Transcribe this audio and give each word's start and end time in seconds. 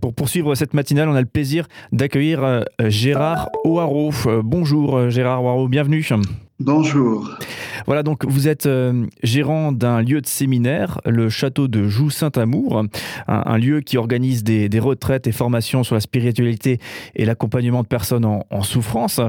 Pour 0.00 0.14
poursuivre 0.14 0.54
cette 0.54 0.72
matinale, 0.72 1.10
on 1.10 1.14
a 1.14 1.20
le 1.20 1.26
plaisir 1.26 1.66
d'accueillir 1.92 2.42
euh, 2.42 2.62
Gérard 2.86 3.50
Oaro. 3.64 4.12
Euh, 4.24 4.40
bonjour 4.42 4.96
euh, 4.96 5.10
Gérard 5.10 5.44
Oaro, 5.44 5.68
bienvenue. 5.68 6.02
Bonjour. 6.64 7.28
Voilà, 7.86 8.02
donc 8.02 8.24
vous 8.24 8.48
êtes 8.48 8.64
euh, 8.64 9.04
gérant 9.22 9.70
d'un 9.70 10.00
lieu 10.00 10.22
de 10.22 10.26
séminaire, 10.26 11.02
le 11.04 11.28
château 11.28 11.68
de 11.68 11.86
Joux-Saint-Amour, 11.86 12.84
un, 13.28 13.58
lieu 13.58 13.82
qui 13.82 13.98
organise 13.98 14.42
des, 14.42 14.70
retraites 14.78 15.26
et 15.26 15.32
formations 15.32 15.84
sur 15.84 15.94
la 15.94 16.00
spiritualité 16.00 16.78
et 17.14 17.26
l'accompagnement 17.26 17.82
de 17.82 17.86
personnes 17.86 18.24
en, 18.24 18.62
souffrance. 18.62 19.20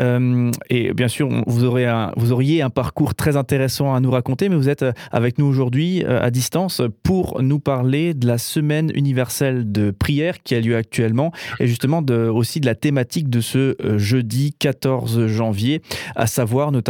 Euh, 0.00 0.50
et 0.68 0.92
bien 0.92 1.08
sûr, 1.08 1.28
vous, 1.46 1.64
aurez 1.64 1.90
vous 2.16 2.32
auriez 2.32 2.60
un 2.60 2.68
parcours 2.68 3.14
très 3.14 3.36
intéressant 3.38 3.94
à 3.94 4.00
nous 4.00 4.10
raconter, 4.10 4.50
mais 4.50 4.56
vous 4.56 4.68
êtes 4.68 4.82
euh, 4.82 4.92
avec 5.10 5.38
nous 5.38 5.46
aujourd'hui 5.46 6.04
à 6.04 6.30
distance 6.30 6.82
pour 7.02 7.40
nous 7.40 7.58
parler 7.58 8.12
de 8.12 8.26
la 8.26 8.36
semaine 8.36 8.92
universelle 8.94 9.72
de 9.72 9.90
prière 9.90 10.42
qui 10.42 10.54
a 10.54 10.60
lieu 10.60 10.76
actuellement 10.76 11.32
et 11.58 11.66
justement 11.66 12.02
aussi 12.32 12.60
de 12.60 12.66
la 12.66 12.74
thématique 12.74 13.30
de 13.30 13.40
ce 13.40 13.76
jeudi 13.96 14.54
14 14.58 15.26
janvier, 15.26 15.80
à 16.16 16.26
savoir 16.26 16.70
notamment 16.72 16.81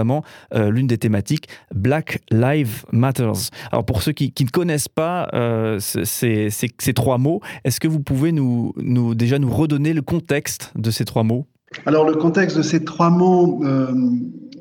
l'une 0.55 0.87
des 0.87 0.99
thématiques 0.99 1.49
Black 1.75 2.23
Lives 2.31 2.85
Matters. 2.93 3.51
Alors 3.71 3.85
pour 3.85 4.03
ceux 4.03 4.13
qui, 4.13 4.33
ne 4.41 4.51
connaissent 4.51 4.89
pas 4.89 5.29
euh, 5.35 5.79
ces, 5.81 6.51
trois 6.95 7.19
mots, 7.19 7.41
est-ce 7.65 7.81
que 7.81 7.89
vous 7.89 8.01
pouvez 8.01 8.33
nous, 8.33 8.75
déjà 9.15 9.39
nous 9.39 9.51
redonner 9.51 9.93
le 9.93 10.03
contexte 10.03 10.73
de 10.77 10.91
ces 10.91 11.05
trois 11.05 11.23
mots? 11.23 11.47
Alors 11.87 12.05
le 12.07 12.15
contexte 12.15 12.57
de 12.57 12.63
ces 12.63 12.85
trois 12.85 13.11
mots, 13.11 13.65
euh, 13.65 13.95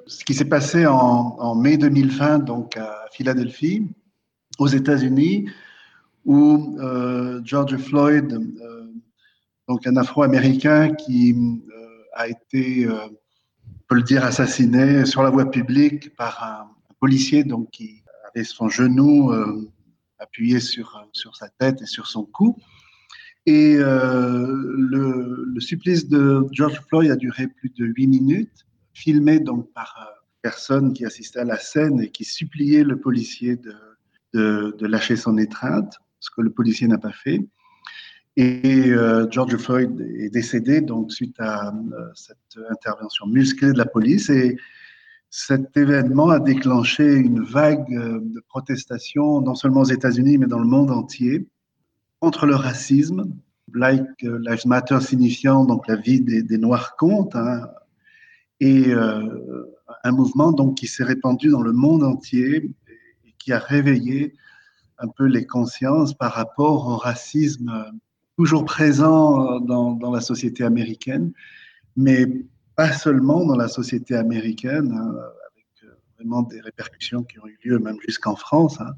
ce 0.07 0.23
qui 0.23 0.34
s'est 0.34 0.45
passé 0.45 0.85
en, 0.85 1.55
mai 1.55 1.77
2020 1.77 2.40
donc 2.40 2.77
à 2.77 3.05
Philadelphie, 3.12 3.88
aux 4.59 4.68
États-Unis, 4.68 5.49
où 6.26 6.77
euh, 6.79 7.41
George 7.43 7.76
Floyd, 7.77 8.40
donc 9.68 9.88
un 9.88 9.98
Afro-Américain 9.98 10.93
qui 10.93 11.35
a 12.13 12.27
été 12.27 12.88
peut 13.91 13.97
le 13.97 14.03
dire, 14.03 14.23
assassiné 14.23 15.05
sur 15.05 15.21
la 15.21 15.29
voie 15.29 15.51
publique 15.51 16.15
par 16.15 16.41
un, 16.41 16.71
policier 17.01 17.43
donc, 17.43 17.71
qui 17.71 18.01
avait 18.23 18.45
son 18.45 18.70
genou 18.70 19.33
euh, 19.33 19.70
appuyé 20.17 20.61
sur, 20.61 21.05
sur 21.11 21.35
sa 21.35 21.49
tête 21.49 21.81
et 21.81 21.85
sur 21.85 22.07
son 22.07 22.23
cou. 22.23 22.55
Et 23.45 23.75
euh, 23.75 24.48
le, 24.77 25.59
supplice 25.59 26.07
de 26.07 26.45
George 26.53 26.79
Floyd 26.87 27.11
a 27.11 27.17
duré 27.17 27.48
plus 27.48 27.70
de 27.71 27.83
huit 27.85 28.07
minutes, 28.07 28.65
filmé 28.93 29.41
donc 29.41 29.70
par 29.73 29.93
euh, 29.99 30.21
personne 30.41 30.93
qui 30.93 31.03
assistait 31.03 31.39
à 31.39 31.43
la 31.43 31.57
scène 31.57 31.99
et 31.99 32.11
qui 32.11 32.23
suppliait 32.23 32.85
le 32.85 32.98
policier 32.98 33.57
de, 33.57 34.73
de 34.79 34.87
lâcher 34.87 35.17
son 35.17 35.37
étreinte, 35.37 35.98
ce 36.21 36.29
que 36.33 36.39
le 36.39 36.51
policier 36.51 36.87
n'a 36.87 36.98
pas 36.98 37.11
fait. 37.11 37.45
Et 38.37 38.91
euh, 38.91 39.29
George 39.29 39.57
Floyd 39.57 39.99
est 40.18 40.29
décédé 40.29 40.79
donc 40.79 41.12
suite 41.12 41.35
à 41.40 41.70
euh, 41.70 42.10
cette 42.15 42.38
intervention 42.70 43.27
musclée 43.27 43.73
de 43.73 43.77
la 43.77 43.85
police. 43.85 44.29
Et 44.29 44.57
cet 45.29 45.76
événement 45.76 46.29
a 46.29 46.40
déclenché 46.40 47.15
une 47.15 47.43
vague 47.43 47.93
euh, 47.93 48.20
de 48.21 48.40
protestations, 48.48 49.41
non 49.41 49.55
seulement 49.55 49.82
aux 49.82 49.85
États-Unis, 49.85 50.38
mais 50.38 50.48
dans 50.48 50.60
le 50.60 50.68
monde 50.68 50.91
entier, 50.91 51.48
contre 52.20 52.46
le 52.46 52.55
racisme. 52.55 53.26
Black 53.68 54.05
Lives 54.21 54.68
Matter 54.68 54.99
signifiant 54.99 55.63
donc 55.63 55.88
la 55.88 55.95
vie 55.95 56.20
des, 56.20 56.57
Noirs 56.57 56.98
compte, 56.98 57.38
hein, 57.38 57.70
et 58.60 58.91
un 58.91 60.12
mouvement 60.12 60.51
donc 60.51 60.76
qui 60.76 60.88
s'est 60.88 61.05
répandu 61.05 61.49
dans 61.49 61.62
le 61.62 61.71
monde 61.71 62.04
entier 62.04 62.70
et 63.26 63.34
qui 63.40 63.54
a 63.54 63.60
réveillé 63.60 64.34
un 64.97 65.07
peu 65.07 65.23
les 65.23 65.45
consciences 65.45 66.13
par 66.13 66.34
rapport 66.34 66.85
au 66.85 66.97
racisme 66.97 67.72
toujours 68.38 68.66
présent 68.66 69.56
euh, 69.56 69.59
dans, 69.59 69.94
dans, 69.94 70.12
la 70.12 70.22
société 70.22 70.63
américaine, 70.63 71.31
mais 71.96 72.28
pas 72.75 72.91
seulement 72.94 73.46
dans 73.46 73.56
la 73.56 73.68
société 73.68 74.16
américaine, 74.16 74.91
hein, 74.91 75.13
avec 75.51 75.68
euh, 75.84 75.94
vraiment 76.18 76.44
des 76.44 76.61
répercussions 76.61 77.23
qui 77.23 77.39
ont 77.39 77.47
eu 77.47 77.59
lieu 77.63 77.79
même 77.79 77.97
jusqu'en 78.05 78.35
France. 78.35 78.79
Hein. 78.81 78.94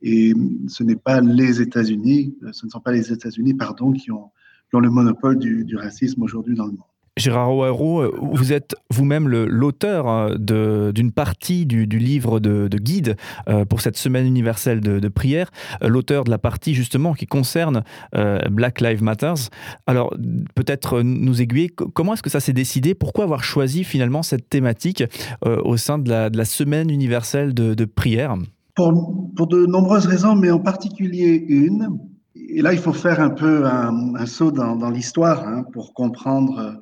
Et 0.00 0.32
ce 0.68 0.82
n'est 0.84 0.96
pas 0.96 1.20
les 1.20 1.60
États-Unis, 1.60 2.36
euh, 2.44 2.52
ce 2.52 2.66
ne 2.66 2.70
sont 2.70 2.80
pas 2.80 2.92
les 2.92 3.12
États-Unis, 3.12 3.54
pardon, 3.54 3.92
qui 3.92 4.10
ont, 4.10 4.30
qui 4.70 4.76
ont 4.76 4.80
le 4.80 4.90
monopole 4.90 5.38
du, 5.38 5.64
du 5.64 5.76
racisme 5.76 6.22
aujourd'hui 6.22 6.54
dans 6.54 6.66
le 6.66 6.72
monde. 6.72 6.82
Gérard 7.18 7.54
Ouareau, 7.54 8.00
euh, 8.00 8.14
vous 8.20 8.52
êtes 8.52 8.76
vous-même 8.90 9.28
l'auteur 9.28 10.06
hein, 10.06 10.30
d'une 10.38 11.12
partie 11.12 11.66
du, 11.66 11.86
livre 11.86 12.38
de, 12.38 12.68
guide 12.78 13.16
euh, 13.48 13.64
pour 13.64 13.80
cette 13.80 13.96
semaine 13.96 14.26
universelle 14.26 14.80
de, 14.80 15.08
prière, 15.08 15.50
euh, 15.82 15.88
l'auteur 15.88 16.24
de 16.24 16.30
la 16.30 16.38
partie 16.38 16.74
justement 16.74 17.14
qui 17.14 17.26
concerne 17.26 17.82
Black 18.50 18.80
Lives 18.80 19.02
Matter. 19.02 19.34
Alors 19.86 20.14
peut-être 20.54 21.02
nous 21.02 21.42
aiguiller, 21.42 21.68
comment 21.68 22.14
est-ce 22.14 22.22
que 22.22 22.30
ça 22.30 22.40
s'est 22.40 22.52
décidé? 22.52 22.94
Pourquoi 22.94 23.24
avoir 23.24 23.42
choisi 23.42 23.84
finalement 23.84 24.22
cette 24.22 24.48
thématique 24.48 25.02
au 25.44 25.76
sein 25.76 25.98
de 25.98 26.10
la, 26.10 26.44
semaine 26.44 26.90
universelle 26.90 27.52
de, 27.54 27.84
prière? 27.84 28.36
Pour, 28.74 28.92
de 28.92 29.66
nombreuses 29.66 30.06
raisons, 30.06 30.36
mais 30.36 30.50
en 30.50 30.60
particulier 30.60 31.44
une. 31.48 31.98
Et 32.34 32.62
là, 32.62 32.72
il 32.72 32.78
faut 32.78 32.92
faire 32.92 33.20
un 33.20 33.30
peu 33.30 33.66
un, 33.66 34.26
saut 34.26 34.52
dans, 34.52 34.90
l'histoire 34.90 35.46
hein, 35.46 35.64
pour 35.72 35.92
comprendre 35.94 36.78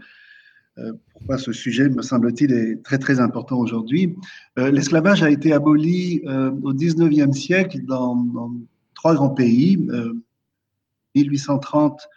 pourquoi 1.12 1.38
ce 1.38 1.52
sujet, 1.52 1.88
me 1.88 2.02
semble-t-il, 2.02 2.52
est 2.52 2.82
très 2.82 2.98
très 2.98 3.20
important 3.20 3.58
aujourd'hui. 3.58 4.14
Euh, 4.58 4.70
l'esclavage 4.70 5.22
a 5.22 5.30
été 5.30 5.52
aboli 5.52 6.22
euh, 6.26 6.50
au 6.62 6.74
19e 6.74 7.32
siècle 7.32 7.82
dans, 7.84 8.52
trois 8.94 9.14
grands 9.14 9.30
pays. 9.30 9.78
1830, 11.14 12.08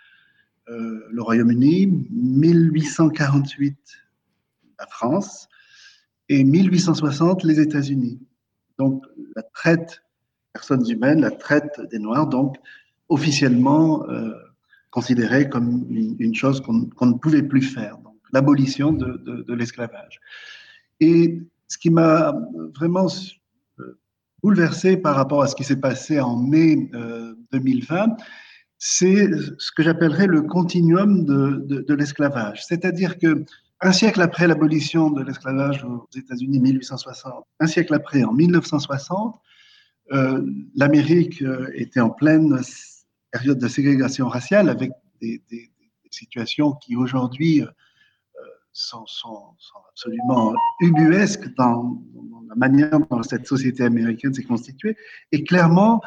le 0.67 1.21
Royaume-Uni, 1.21 1.87
1848, 2.11 3.77
la 4.77 4.87
France, 4.87 5.47
et 6.27 6.43
1860, 6.43 7.43
les 7.43 7.59
États-Unis. 7.61 8.19
Donc 8.77 9.05
la 9.35 9.43
traite 9.43 10.03
personnes 10.53 10.87
humaines, 10.89 11.21
la 11.21 11.31
traite 11.31 11.79
des 11.91 11.99
Noirs, 11.99 12.27
donc 12.27 12.57
officiellement 13.07 14.05
considérée 14.91 15.49
comme 15.49 15.85
une, 15.89 16.35
chose 16.35 16.61
qu'on 16.61 17.05
ne 17.05 17.13
pouvait 17.13 17.43
plus 17.43 17.61
faire 17.61 17.97
l'abolition 18.33 18.93
de, 18.93 19.53
l'esclavage. 19.53 20.19
Et 20.99 21.39
ce 21.67 21.77
qui 21.77 21.89
m'a 21.89 22.33
vraiment 22.75 23.07
euh, 23.79 23.99
bouleversé 24.43 24.97
par 24.97 25.15
rapport 25.15 25.41
à 25.41 25.47
ce 25.47 25.55
qui 25.55 25.63
s'est 25.63 25.79
passé 25.79 26.19
en 26.19 26.37
mai 26.37 26.89
2020, 27.51 28.03
euh, 28.03 28.07
c'est 28.77 29.27
ce 29.57 29.71
que 29.71 29.83
j'appellerais 29.83 30.27
le 30.27 30.41
continuum 30.41 31.25
de, 31.25 31.93
l'esclavage. 31.93 32.65
C'est-à-dire 32.65 33.17
que 33.17 33.43
un 33.81 33.93
siècle 33.93 34.21
après 34.21 34.45
l'abolition 34.45 35.09
de 35.09 35.23
l'esclavage 35.23 35.85
aux 35.85 36.07
États-Unis, 36.13 36.59
1860, 36.59 37.45
un 37.61 37.67
siècle 37.67 37.93
après, 37.93 38.23
en 38.23 38.33
1960, 38.33 39.39
euh, 40.11 40.41
l'Amérique 40.75 41.43
était 41.73 42.01
en 42.01 42.09
pleine 42.09 42.59
période 43.31 43.57
de 43.57 43.67
ségrégation 43.67 44.27
raciale 44.27 44.69
avec 44.69 44.91
des 45.21 45.41
situations 46.09 46.73
qui 46.73 46.95
aujourd'hui 46.95 47.63
sont, 48.73 49.05
absolument 49.89 50.53
ubuesques 50.81 51.53
dans, 51.55 52.01
la 52.47 52.55
manière 52.55 52.99
dont 52.99 53.23
cette 53.23 53.47
société 53.47 53.83
américaine 53.83 54.33
s'est 54.33 54.43
constituée. 54.43 54.95
Et 55.31 55.43
clairement, 55.43 56.01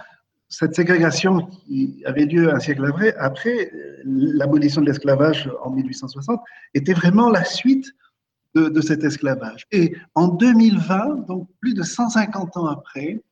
cette 0.49 0.75
ségrégation 0.75 1.47
qui 1.47 2.03
avait 2.05 2.27
lieu 2.27 2.53
un 2.53 2.59
siècle 2.59 2.85
après, 2.85 3.15
après 3.17 3.71
l'abolition 4.05 4.81
de 4.83 4.87
l'esclavage 4.87 5.51
en 5.63 5.71
1860, 5.71 6.41
était 6.75 6.93
vraiment 6.93 7.31
la 7.31 7.45
suite 7.45 7.93
de, 8.55 8.81
cet 8.81 9.03
esclavage. 9.03 9.67
Et 9.73 9.97
en 10.15 10.29
2020, 10.29 11.27
donc 11.27 11.49
plus 11.61 11.75
de 11.75 11.83
150 11.83 12.57
ans 12.57 12.67
après, 12.67 13.23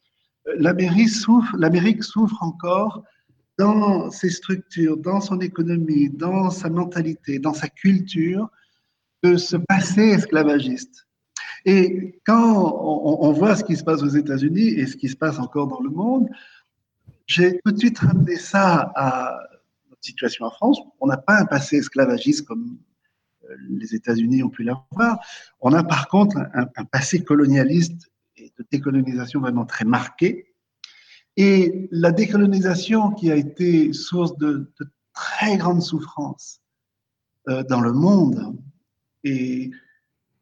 souffre, 1.08 1.56
l'Amérique 1.58 2.02
souffre 2.02 2.42
encore 2.42 3.04
dans 3.58 4.10
ses 4.10 4.30
structures, 4.30 4.96
dans 4.96 5.20
son 5.20 5.40
économie, 5.40 6.08
dans 6.08 6.48
sa 6.48 6.70
mentalité, 6.70 7.38
dans 7.38 7.52
sa 7.52 7.69
culture, 7.69 8.49
de 9.22 9.37
ce 9.37 9.56
passé 9.56 10.02
esclavagiste. 10.02 11.06
Et 11.64 12.20
quand 12.25 12.81
on, 12.82 13.32
voit 13.32 13.55
ce 13.55 13.64
qui 13.64 13.76
se 13.76 13.84
passe 13.84 14.02
aux 14.02 14.08
États-Unis 14.08 14.69
et 14.69 14.87
ce 14.87 14.96
qui 14.96 15.08
se 15.08 15.17
passe 15.17 15.38
encore 15.38 15.69
dans 15.69 15.81
le 15.81 15.90
monde, 15.90 16.28
j'ai 17.26 17.61
tout 17.64 17.72
de 17.72 17.78
suite 17.78 17.99
ramené 17.99 18.37
ça 18.37 18.93
à 18.94 19.38
notre 19.90 20.02
situation 20.02 20.46
en 20.46 20.50
France. 20.50 20.81
On 21.00 21.06
n'a 21.06 21.19
pas 21.19 21.38
un 21.38 21.44
passé 21.44 21.76
esclavagiste 21.76 22.46
comme 22.46 22.78
euh, 23.44 23.56
les 23.69 23.94
États-Unis 23.94 24.43
ont 24.43 24.49
pu 24.49 24.62
l'avoir. 24.62 25.20
On 25.61 25.72
a 25.75 25.84
par 25.84 26.08
contre 26.08 26.38
un, 26.55 26.84
passé 26.87 27.22
colonialiste 27.22 28.11
et 28.37 28.52
de 28.58 28.67
décolonisation 28.70 29.40
vraiment 29.40 29.67
très 29.67 29.84
marqué. 29.84 30.55
Et 31.37 31.88
la 31.93 32.11
décolonisation 32.11 33.12
qui 33.12 33.31
a 33.31 33.37
été 33.37 33.93
source 33.93 34.37
de, 34.38 34.72
très 35.12 35.56
grandes 35.58 35.82
souffrances 35.82 36.61
euh, 37.49 37.62
dans 37.64 37.81
le 37.81 37.93
monde, 37.93 38.56
et 39.25 39.70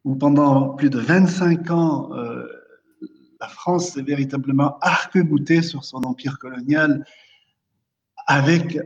où 0.03 0.15
pendant 0.15 0.69
plus 0.75 0.89
de 0.89 0.99
25 0.99 1.71
ans, 1.71 2.13
euh, 2.13 2.45
la 3.41 3.47
France 3.47 3.93
s'est 3.93 4.01
véritablement 4.01 4.77
arc-boutée 4.81 5.61
sur 5.61 5.83
son 5.83 5.99
empire 5.99 6.39
colonial 6.39 7.05
avec 8.27 8.79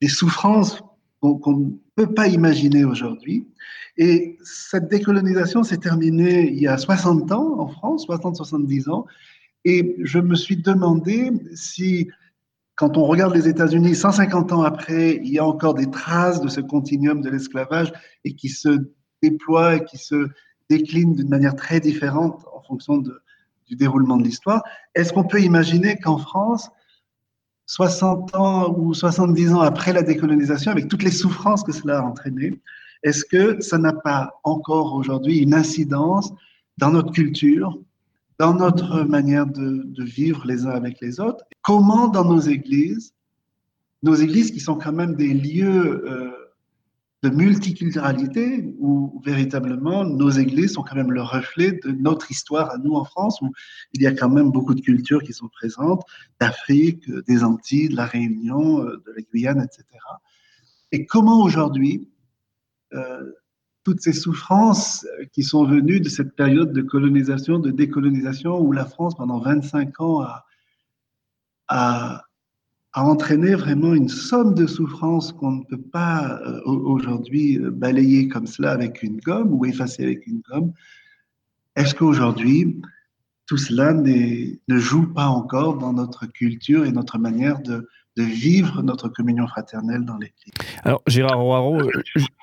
des 0.00 0.08
souffrances 0.08 0.82
qu'on 1.20 1.56
ne 1.56 1.70
peut 1.96 2.14
pas 2.14 2.28
imaginer 2.28 2.84
aujourd'hui. 2.84 3.48
Et 3.96 4.38
cette 4.42 4.88
décolonisation 4.88 5.64
s'est 5.64 5.78
terminée 5.78 6.48
il 6.48 6.60
y 6.60 6.68
a 6.68 6.78
60 6.78 7.32
ans 7.32 7.58
en 7.58 7.68
France, 7.68 8.06
60-70 8.06 8.90
ans. 8.90 9.06
Et 9.64 9.96
je 10.02 10.20
me 10.20 10.36
suis 10.36 10.56
demandé 10.56 11.32
si, 11.54 12.08
quand 12.76 12.96
on 12.96 13.04
regarde 13.04 13.34
les 13.34 13.48
États-Unis, 13.48 13.96
150 13.96 14.52
ans 14.52 14.62
après, 14.62 15.16
il 15.16 15.32
y 15.32 15.38
a 15.38 15.44
encore 15.44 15.74
des 15.74 15.90
traces 15.90 16.40
de 16.40 16.48
ce 16.48 16.60
continuum 16.60 17.20
de 17.20 17.30
l'esclavage 17.30 17.92
et 18.24 18.34
qui 18.34 18.48
se 18.48 18.88
déploie 19.22 19.76
et 19.76 19.84
qui 19.84 19.98
se 19.98 20.28
décline 20.68 21.14
d'une 21.14 21.28
manière 21.28 21.56
très 21.56 21.80
différente 21.80 22.44
en 22.54 22.60
fonction 22.62 22.98
du 22.98 23.76
déroulement 23.76 24.16
de 24.16 24.24
l'histoire. 24.24 24.62
Est-ce 24.94 25.12
qu'on 25.12 25.24
peut 25.24 25.40
imaginer 25.40 25.98
qu'en 25.98 26.18
France, 26.18 26.70
60 27.66 28.34
ans 28.34 28.74
ou 28.76 28.94
70 28.94 29.52
ans 29.52 29.60
après 29.60 29.92
la 29.92 30.02
décolonisation, 30.02 30.72
avec 30.72 30.88
toutes 30.88 31.02
les 31.02 31.10
souffrances 31.10 31.62
que 31.62 31.72
cela 31.72 31.98
a 31.98 32.02
entraîné, 32.02 32.60
est-ce 33.02 33.24
que 33.24 33.60
ça 33.60 33.78
n'a 33.78 33.92
pas 33.92 34.40
encore 34.42 34.94
aujourd'hui 34.94 35.38
une 35.38 35.54
incidence 35.54 36.32
dans 36.78 36.90
notre 36.90 37.12
culture, 37.12 37.78
dans 38.38 38.54
notre 38.54 39.02
manière 39.02 39.46
de, 39.46 39.84
vivre 40.02 40.46
les 40.46 40.66
uns 40.66 40.70
avec 40.70 41.00
les 41.00 41.20
autres? 41.20 41.44
Comment 41.62 42.08
dans 42.08 42.24
nos 42.24 42.40
églises, 42.40 43.12
nos 44.02 44.14
églises 44.14 44.50
qui 44.50 44.60
sont 44.60 44.76
quand 44.76 44.92
même 44.92 45.14
des 45.14 45.34
lieux 45.34 46.04
euh, 46.06 46.30
de 47.22 47.30
multiculturalité 47.30 48.72
où 48.78 49.20
véritablement 49.24 50.04
nos 50.04 50.30
églises 50.30 50.74
sont 50.74 50.82
quand 50.82 50.94
même 50.94 51.10
le 51.10 51.22
reflet 51.22 51.72
de 51.84 51.90
notre 51.90 52.30
histoire 52.30 52.70
à 52.70 52.78
nous 52.78 52.94
en 52.94 53.04
France, 53.04 53.40
où 53.42 53.50
il 53.92 54.02
y 54.02 54.06
a 54.06 54.12
quand 54.12 54.28
même 54.28 54.50
beaucoup 54.50 54.74
de 54.74 54.80
cultures 54.80 55.22
qui 55.22 55.32
sont 55.32 55.48
présentes, 55.48 56.02
d'Afrique, 56.40 57.10
des 57.26 57.42
Antilles, 57.42 57.88
de 57.88 57.96
la 57.96 58.06
Réunion, 58.06 58.82
euh, 58.82 59.02
de 59.04 59.12
la 59.16 59.22
Guyane, 59.22 59.60
etc. 59.60 59.84
Et 60.92 61.06
comment 61.06 61.42
aujourd'hui, 61.42 62.08
euh, 62.94 63.32
toutes 63.82 64.00
ces 64.00 64.12
souffrances 64.12 65.04
qui 65.32 65.42
sont 65.42 65.64
venues 65.64 66.00
de 66.00 66.08
cette 66.08 66.36
période 66.36 66.72
de 66.72 66.82
colonisation, 66.82 67.58
de 67.58 67.70
décolonisation, 67.70 68.60
où 68.60 68.70
la 68.70 68.84
France, 68.84 69.16
pendant 69.16 69.40
25 69.40 70.00
ans, 70.00 70.24
a 71.68 72.27
a 72.98 73.02
entraîné 73.04 73.54
vraiment 73.54 73.94
une 73.94 74.08
somme 74.08 74.54
de 74.54 74.66
souffrances 74.66 75.30
qu'on 75.32 75.52
ne 75.52 75.62
peut 75.62 75.80
pas 75.80 76.40
euh, 76.44 76.60
aujourd'hui 76.64 77.56
euh, 77.56 77.70
balayer 77.70 78.26
comme 78.26 78.48
cela 78.48 78.72
avec 78.72 79.04
une 79.04 79.18
gomme 79.18 79.52
ou 79.52 79.64
effacer 79.64 80.02
avec 80.02 80.26
une 80.26 80.40
gomme. 80.50 80.72
Est-ce 81.76 81.94
qu'aujourd'hui, 81.94 82.82
tout 83.46 83.56
cela 83.56 83.94
ne 83.94 84.78
joue 84.78 85.06
pas 85.12 85.28
encore 85.28 85.78
dans 85.78 85.92
notre 85.92 86.26
culture 86.26 86.84
et 86.86 86.90
notre 86.90 87.18
manière 87.18 87.60
de, 87.60 87.88
de 88.18 88.24
vivre 88.24 88.82
notre 88.82 89.08
communion 89.08 89.46
fraternelle 89.46 90.04
dans 90.04 90.16
l'Église. 90.16 90.52
Alors 90.82 91.02
Gérard 91.06 91.38
Roaro, 91.38 91.80
euh, 91.80 91.90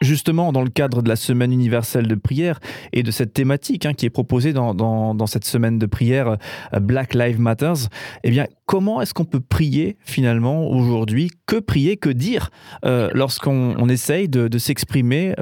justement 0.02 0.54
dans 0.54 0.64
le 0.64 0.70
cadre 0.70 1.02
de 1.02 1.10
la 1.10 1.18
semaine 1.18 1.52
universelle 1.52 2.08
de 2.08 2.16
prière 2.16 2.62
et 2.94 3.04
de 3.04 3.12
cette 3.12 3.34
thématique 3.34 3.86
hein, 3.86 3.94
qui 3.94 4.06
est 4.06 4.10
proposée 4.10 4.54
dans, 4.54 4.74
dans, 4.74 5.28
cette 5.28 5.44
semaine 5.44 5.78
de 5.78 5.86
prière 5.86 6.38
euh, 6.74 6.80
Black 6.80 7.14
Lives 7.14 7.42
Matters, 7.42 7.90
eh 8.24 8.32
bien 8.32 8.48
comment 8.66 9.02
est-ce 9.02 9.14
qu'on 9.14 9.26
peut 9.26 9.42
prier 9.42 9.98
finalement 10.00 10.70
aujourd'hui? 10.70 11.30
Que 11.46 11.58
prier, 11.58 11.98
que 11.98 12.10
dire 12.10 12.52
euh, 12.86 13.10
lorsqu'on 13.14 13.90
essaye 13.90 14.30
de, 14.30 14.58
s'exprimer 14.58 15.36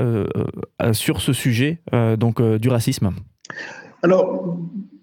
sur 0.91 1.21
ce 1.21 1.33
sujet 1.33 1.81
donc 2.17 2.41
du 2.41 2.69
racisme? 2.69 3.11
Alors 4.01 4.57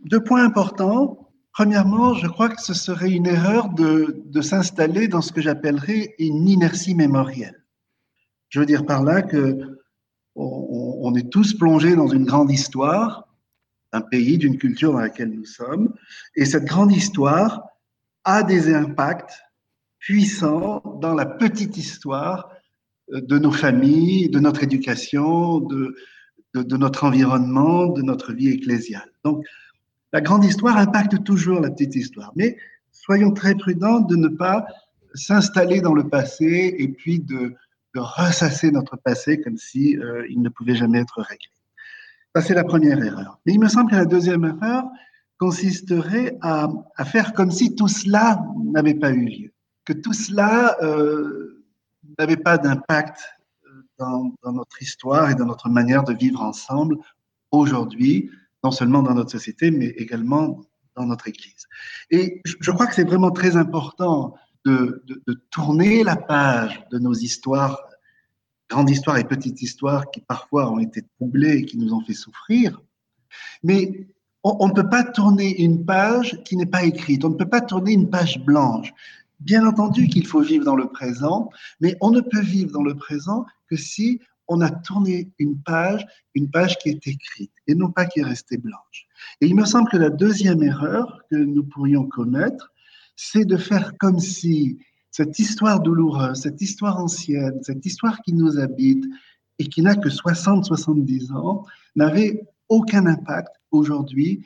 deux 0.05 0.23
points 0.23 0.45
importants. 0.45 1.20
Premièrement, 1.53 2.15
je 2.15 2.29
crois 2.29 2.49
que 2.49 2.63
ce 2.63 2.75
serait 2.75 3.11
une 3.11 3.27
erreur 3.27 3.71
de, 3.71 4.41
s'installer 4.41 5.09
dans 5.09 5.21
ce 5.21 5.33
que 5.33 5.41
j'appellerais 5.41 6.15
une 6.19 6.49
inertie 6.49 6.95
mémorielle. 6.95 7.65
Je 8.49 8.61
veux 8.61 8.67
dire 8.67 8.87
par 8.87 9.03
là 9.03 9.23
que 9.23 9.79
on, 10.37 11.13
est 11.17 11.29
tous 11.29 11.55
plongés 11.55 11.97
dans 11.97 12.07
une 12.07 12.25
grande 12.25 12.53
histoire 12.53 13.29
d'un 13.93 14.01
pays, 14.01 14.39
d'une 14.39 14.59
culture 14.59 14.93
dans 14.93 15.01
laquelle 15.01 15.31
nous 15.31 15.45
sommes, 15.45 15.93
et 16.37 16.45
cette 16.45 16.65
grande 16.65 16.93
histoire 16.93 17.65
a 18.25 18.45
des 18.45 18.73
impacts 18.73 19.43
puissants 19.99 20.83
dans 21.01 21.15
la 21.15 21.27
petite 21.27 21.77
histoire 21.77 22.49
de 23.09 23.39
nos 23.39 23.51
familles, 23.51 24.31
de 24.31 24.39
notre 24.39 24.63
éducation, 24.63 25.59
de, 25.59 25.97
de, 26.55 26.63
de 26.63 26.77
notre 26.77 27.05
environnement, 27.05 27.89
de 27.89 28.03
notre 28.03 28.33
vie 28.33 28.49
ecclésiale. 28.49 29.11
Donc, 29.25 29.45
la 30.13 30.21
grande 30.21 30.45
histoire 30.45 30.77
impacte 30.77 31.23
toujours 31.25 31.61
la 31.61 31.71
petite 31.71 31.95
histoire. 31.95 32.33
Mais 32.37 32.57
soyons 32.93 33.33
très 33.33 33.55
prudents 33.55 34.01
de 34.01 34.17
ne 34.17 34.29
pas 34.29 34.67
s'installer 35.15 35.81
dans 35.81 35.95
le 35.95 36.09
passé 36.09 36.75
et 36.79 36.89
puis 36.89 37.21
de, 37.21 37.55
ressasser 37.97 38.71
notre 38.71 38.97
passé 38.97 39.41
comme 39.41 39.57
si 39.57 39.99
euh, 39.99 40.25
il 40.31 40.41
ne 40.43 40.49
pouvait 40.49 40.77
jamais 40.77 41.01
être 41.01 41.21
réglé. 41.23 41.51
Ça, 42.37 42.41
c'est 42.41 42.55
la 42.55 42.63
première 42.63 43.03
erreur. 43.03 43.41
Mais 43.45 43.53
il 43.53 43.59
me 43.59 43.67
semble 43.67 43.91
que 43.91 43.97
la 43.97 44.05
deuxième 44.05 44.45
erreur 44.45 44.85
consisterait 45.41 46.39
à, 46.41 46.69
faire 47.05 47.33
comme 47.33 47.51
si 47.51 47.75
tout 47.75 47.89
cela 47.89 48.47
n'avait 48.63 48.95
pas 48.95 49.11
eu 49.11 49.25
lieu, 49.25 49.53
que 49.85 49.93
tout 49.93 50.13
cela 50.13 50.77
euh, 50.83 51.65
n'avait 52.17 52.37
pas 52.37 52.59
d'impact 52.59 53.19
euh, 53.67 53.83
dans, 53.99 54.33
dans, 54.45 54.53
notre 54.53 54.81
histoire 54.81 55.29
et 55.29 55.35
dans 55.35 55.47
notre 55.47 55.69
manière 55.69 56.05
de 56.05 56.15
vivre 56.15 56.43
ensemble 56.43 56.97
aujourd'hui, 57.51 58.31
non 58.65 58.71
seulement 58.71 59.03
dans 59.03 59.15
notre 59.15 59.31
société, 59.31 59.71
mais 59.71 59.87
également 59.87 60.61
dans 60.97 61.07
notre 61.07 61.29
Église. 61.29 61.67
Et 62.11 62.43
je 62.45 62.71
crois 62.71 62.87
que 62.87 62.95
c'est 62.95 63.05
vraiment 63.05 63.31
très 63.31 63.57
important 63.57 64.35
de, 64.65 65.03
tourner 65.51 66.05
la 66.05 66.17
page 66.17 66.85
de 66.91 66.99
nos 66.99 67.15
histoires, 67.15 67.81
grandes 68.69 68.91
histoires 68.91 69.19
et 69.19 69.25
petites 69.25 69.63
histoires 69.63 70.11
qui 70.11 70.21
parfois 70.21 70.71
ont 70.71 70.79
été 70.79 71.03
troublées 71.17 71.59
et 71.59 71.65
qui 71.65 71.79
nous 71.79 71.95
ont 71.95 72.05
fait 72.05 72.15
souffrir. 72.15 72.81
Mais 73.63 74.09
on 74.43 74.69
ne 74.69 74.73
peut 74.73 74.89
pas 74.89 75.05
tourner 75.05 75.63
une 75.63 75.85
page 75.85 76.43
qui 76.45 76.57
n'est 76.57 76.67
pas 76.67 76.85
écrite, 76.85 77.25
on 77.25 77.31
ne 77.31 77.35
peut 77.35 77.49
pas 77.49 77.61
tourner 77.61 77.93
une 77.93 78.11
page 78.11 78.45
blanche. 78.45 78.93
Bien 79.39 79.67
entendu 79.67 80.09
qu'il 80.09 80.27
faut 80.27 80.41
vivre 80.41 80.65
dans 80.65 80.77
le 80.77 80.89
présent, 80.89 81.51
mais 81.81 81.97
on 82.01 82.11
ne 82.11 82.21
peut 82.21 82.43
vivre 82.43 82.73
dans 82.73 82.83
le 82.83 82.95
présent 82.95 83.47
que 83.69 83.77
si 83.77 84.21
on 84.51 84.61
a 84.61 84.71
tourné 84.71 85.31
une 85.39 85.63
page, 85.63 86.05
une 86.35 86.51
page 86.51 86.77
qui 86.79 86.91
est 86.91 87.07
écrite 87.07 87.53
et 87.69 87.75
non 87.75 87.91
pas 87.91 88.05
qui 88.05 88.19
est 88.19 88.25
restée 88.25 88.59
blanche. 88.59 89.07
Et 89.41 89.47
il 89.47 89.55
me 89.55 89.65
semble 89.65 89.89
que 89.89 89.97
la 89.97 90.11
deuxième 90.11 90.63
erreur 90.63 91.23
que 91.31 91.37
nous 91.37 91.63
pourrions 91.65 92.05
commettre, 92.05 92.73
c'est 93.15 93.45
de 93.45 93.57
faire 93.57 93.97
comme 93.99 94.19
si 94.19 94.79
cette 95.13 95.39
histoire 95.39 95.81
douloureuse, 95.81 96.43
cette 96.43 96.61
histoire 96.61 96.99
ancienne, 96.99 97.61
cette 97.63 97.87
histoire 97.87 98.21
qui 98.23 98.33
nous 98.33 98.59
habite 98.59 99.05
et 99.61 99.67
qui 99.67 99.83
n'a 99.83 99.95
que 99.95 100.09
60-70 100.09 101.33
ans, 101.33 101.65
n'avait 101.95 102.43
aucun 102.69 103.07
impact 103.07 103.55
aujourd'hui 103.71 104.45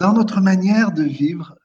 dans 0.00 0.14
notre 0.14 0.40
manière 0.40 0.92
de 0.92 1.02
vivre. 1.02 1.56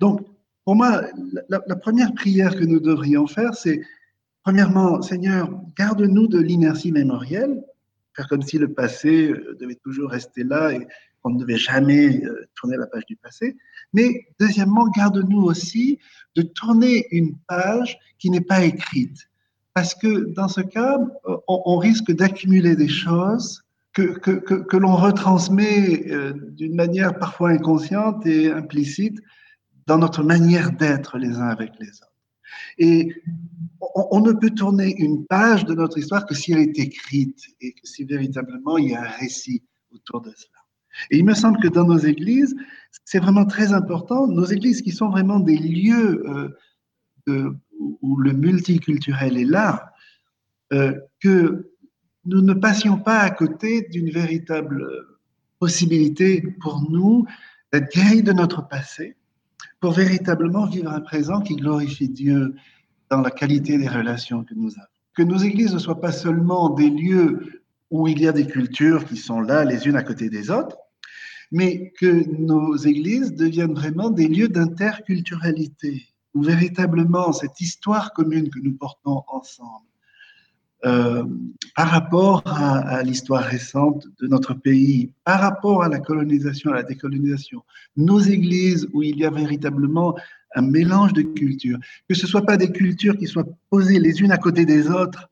Donc, 0.00 0.20
pour 0.64 0.74
moi, 0.74 1.02
la, 1.48 1.60
la 1.64 1.76
première 1.76 2.12
prière 2.12 2.56
que 2.56 2.64
nous 2.64 2.80
devrions 2.80 3.28
faire, 3.28 3.54
c'est 3.54 3.82
Premièrement, 4.46 5.02
Seigneur, 5.02 5.50
garde-nous 5.76 6.28
de 6.28 6.38
l'inertie 6.38 6.92
mémorielle, 6.92 7.64
faire 8.14 8.28
comme 8.28 8.42
si 8.42 8.58
le 8.58 8.72
passé 8.72 9.32
euh, 9.32 9.56
devait 9.58 9.74
toujours 9.74 10.08
rester 10.08 10.44
là 10.44 10.72
et 10.72 10.86
qu'on 11.20 11.30
ne 11.30 11.40
devait 11.40 11.56
jamais 11.56 12.24
euh, 12.24 12.46
tourner 12.54 12.76
la 12.76 12.86
page 12.86 13.04
du 13.06 13.16
passé. 13.16 13.56
Mais 13.92 14.28
deuxièmement, 14.38 14.86
garde-nous 14.86 15.42
aussi 15.42 15.98
de 16.36 16.42
tourner 16.42 17.08
une 17.10 17.34
page 17.48 17.98
qui 18.20 18.30
n'est 18.30 18.40
pas 18.40 18.62
écrite. 18.62 19.28
Parce 19.74 19.96
que 19.96 20.32
dans 20.34 20.46
ce 20.46 20.60
cas, 20.60 20.96
euh, 21.26 21.36
on, 21.48 21.78
risque 21.78 22.12
d'accumuler 22.12 22.76
des 22.76 22.86
choses 22.86 23.64
que, 23.94 24.76
l'on 24.76 24.94
retransmet 24.94 26.06
d'une 26.52 26.76
manière 26.76 27.18
parfois 27.18 27.50
inconsciente 27.50 28.24
et 28.26 28.52
implicite 28.52 29.18
dans 29.88 29.98
notre 29.98 30.22
manière 30.22 30.70
d'être 30.70 31.18
les 31.18 31.34
uns 31.34 31.48
avec 31.48 31.72
les 31.80 31.88
autres. 31.88 32.15
Et 32.78 33.14
on, 34.10 34.20
ne 34.20 34.32
peut 34.32 34.50
tourner 34.50 34.94
une 34.98 35.26
page 35.26 35.64
de 35.64 35.74
notre 35.74 35.98
histoire 35.98 36.26
que 36.26 36.34
si 36.34 36.52
elle 36.52 36.60
est 36.60 36.78
écrite 36.78 37.42
et 37.60 37.72
que 37.72 37.86
si 37.86 38.04
véritablement 38.04 38.78
il 38.78 38.90
y 38.90 38.94
a 38.94 39.02
un 39.02 39.08
récit 39.08 39.62
autour 39.90 40.20
de 40.20 40.32
cela. 40.36 40.58
Et 41.10 41.18
il 41.18 41.24
me 41.24 41.34
semble 41.34 41.58
que 41.60 41.68
dans 41.68 41.84
nos 41.84 41.98
églises, 41.98 42.54
c'est 43.04 43.18
vraiment 43.18 43.44
très 43.44 43.72
important, 43.72 44.26
nos 44.26 44.46
églises 44.46 44.82
qui 44.82 44.92
sont 44.92 45.10
vraiment 45.10 45.40
des 45.40 45.56
lieux 45.56 46.24
euh, 47.28 47.52
où 48.02 48.16
le 48.16 48.32
multiculturel 48.32 49.36
est 49.36 49.44
là, 49.44 49.92
euh, 50.72 50.98
que 51.20 51.70
nous 52.24 52.42
ne 52.42 52.54
passions 52.54 52.98
pas 52.98 53.20
à 53.20 53.30
côté 53.30 53.82
d'une 53.90 54.10
véritable 54.10 54.84
possibilité 55.58 56.42
pour 56.60 56.90
nous 56.90 57.26
d'être 57.72 57.92
guéris 57.92 58.22
de 58.22 58.32
notre 58.32 58.66
passé, 58.66 59.16
pour 59.80 59.92
véritablement 59.92 60.66
vivre 60.66 60.90
un 60.90 61.00
présent 61.00 61.40
qui 61.40 61.56
glorifie 61.56 62.08
Dieu 62.08 62.54
dans 63.10 63.20
la 63.20 63.30
qualité 63.30 63.78
des 63.78 63.88
relations 63.88 64.44
que 64.44 64.54
nous 64.54 64.72
avons. 64.76 64.86
Que 65.14 65.22
nos 65.22 65.38
églises 65.38 65.72
ne 65.72 65.78
soient 65.78 66.00
pas 66.00 66.12
seulement 66.12 66.70
des 66.70 66.90
lieux 66.90 67.62
où 67.90 68.08
il 68.08 68.20
y 68.20 68.28
a 68.28 68.32
des 68.32 68.46
cultures 68.46 69.04
qui 69.04 69.16
sont 69.16 69.40
là 69.40 69.64
les 69.64 69.86
unes 69.86 69.96
à 69.96 70.02
côté 70.02 70.28
des 70.28 70.50
autres, 70.50 70.76
mais 71.52 71.92
que 71.98 72.28
nos 72.38 72.76
églises 72.76 73.34
deviennent 73.34 73.74
vraiment 73.74 74.10
des 74.10 74.28
lieux 74.28 74.48
d'interculturalité, 74.48 76.06
où 76.34 76.42
véritablement 76.42 77.32
cette 77.32 77.60
histoire 77.60 78.12
commune 78.12 78.50
que 78.50 78.58
nous 78.58 78.76
portons 78.76 79.22
ensemble, 79.28 79.86
euh, 80.84 81.24
par 81.74 81.88
rapport 81.88 82.42
à, 82.46 83.02
l'histoire 83.02 83.42
récente 83.42 84.06
de 84.20 84.26
notre 84.26 84.54
pays, 84.54 85.12
par 85.24 85.40
rapport 85.40 85.82
à 85.82 85.88
la 85.88 85.98
colonisation, 85.98 86.70
à 86.70 86.74
la 86.74 86.82
décolonisation, 86.82 87.62
nos 87.96 88.20
églises 88.20 88.86
où 88.92 89.02
il 89.02 89.18
y 89.18 89.24
a 89.24 89.30
véritablement 89.30 90.16
un 90.54 90.62
mélange 90.62 91.12
de 91.12 91.22
cultures, 91.22 91.78
que 92.08 92.14
ce 92.14 92.26
ne 92.26 92.28
soit 92.28 92.46
pas 92.46 92.56
des 92.56 92.72
cultures 92.72 93.16
qui 93.16 93.26
soient 93.26 93.46
posées 93.70 93.98
les 93.98 94.20
unes 94.20 94.32
à 94.32 94.38
côté 94.38 94.64
des 94.64 94.88
autres 94.88 95.30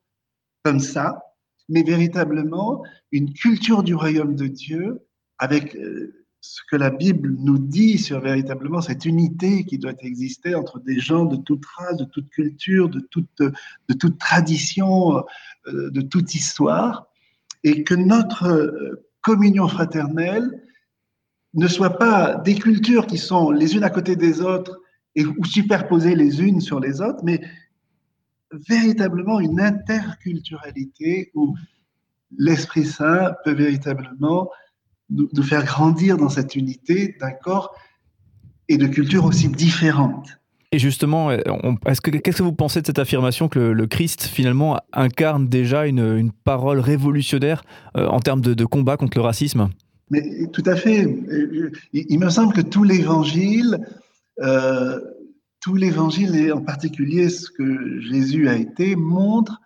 comme 0.65 0.81
ça, 0.81 1.23
mais 1.69 1.83
véritablement 1.83 2.83
une 3.13 3.33
culture 3.33 3.83
du 3.83 3.95
royaume 3.95 4.37
de 4.37 4.47
Dieu 4.47 5.01
avec 5.39 5.77
euh, 5.77 6.24
ce 6.47 6.61
que 6.71 6.77
la 6.77 6.91
Bible 6.91 7.37
nous 7.39 7.57
dit 7.57 7.97
sur 7.97 8.21
véritablement 8.21 8.83
cette 8.83 9.07
unité 9.07 9.65
qui 9.65 9.79
doit 9.79 9.95
exister 10.01 10.55
entre 10.55 10.79
des 10.79 11.01
gens 11.01 11.25
de 11.25 11.37
toute 11.37 11.65
race, 11.65 11.97
de 11.97 12.05
toute 12.05 12.29
culture, 12.29 12.91
de 12.91 13.01
toute, 13.01 13.39
de 13.39 13.95
toute 13.95 14.19
tradition, 14.19 15.25
euh, 15.69 15.91
de 15.91 16.03
toute 16.03 16.35
histoire, 16.35 17.07
et 17.63 17.83
que 17.83 17.95
notre 17.95 18.45
euh, 18.45 19.07
communion 19.23 19.69
fraternelle 19.69 20.63
ne 21.55 21.67
soit 21.67 21.97
pas 21.97 22.35
des 22.35 22.57
cultures 22.57 23.07
qui 23.07 23.17
sont 23.17 23.51
les 23.51 23.75
unes 23.75 23.85
à 23.85 23.91
côté 23.91 24.15
des 24.15 24.43
autres 24.43 24.79
et, 25.15 25.25
ou 25.25 25.47
superposées 25.47 26.15
les 26.15 26.43
unes 26.43 26.61
sur 26.61 26.79
les 26.79 27.01
autres, 27.01 27.21
mais 27.25 27.41
véritablement 28.69 29.41
une 29.41 29.63
interculturalité 29.63 31.31
où 31.35 31.57
l'Esprit 32.37 32.85
Saint 32.85 33.33
peut 33.45 33.55
véritablement 33.55 34.51
nous, 35.11 35.43
faire 35.43 35.65
grandir 35.65 36.17
dans 36.17 36.29
cette 36.29 36.57
unité 36.57 37.17
d'un 37.21 37.31
corps 37.31 37.75
et 38.69 38.77
de 38.77 38.87
cultures 38.87 39.25
aussi 39.25 39.49
différentes. 39.49 40.39
Et 40.73 40.79
justement, 40.79 41.29
que 41.29 42.11
qu'est-ce 42.11 42.39
que 42.39 42.43
vous 42.43 42.53
pensez 42.53 42.81
de 42.81 42.87
cette 42.87 42.99
affirmation 42.99 43.49
que 43.49 43.61
le, 43.61 43.87
Christ 43.87 44.25
finalement 44.25 44.81
incarne 44.93 45.49
déjà 45.49 45.87
une, 45.87 46.33
parole 46.33 46.81
révolutionnaire 46.81 47.63
euh, 47.97 48.09
en 48.09 48.19
termes 48.19 48.41
de, 48.41 48.65
combat 48.65 48.97
contre 48.97 49.17
le 49.17 49.23
racisme? 49.23 49.69
Mais 50.11 50.49
tout 50.53 50.65
à 50.67 50.75
fait. 50.75 51.07
Il, 51.93 52.19
me 52.19 52.29
semble 52.29 52.55
que 52.55 52.61
tout 52.61 52.83
l'Évangile, 52.83 53.79
euh, 54.43 54.99
tout 55.61 55.77
l'Évangile 55.77 56.35
et 56.35 56.51
en 56.51 56.61
particulier 56.61 57.29
ce 57.29 57.51
que 57.51 58.01
Jésus 58.01 58.49
a 58.49 58.57
été 58.57 58.97
montre 58.97 59.61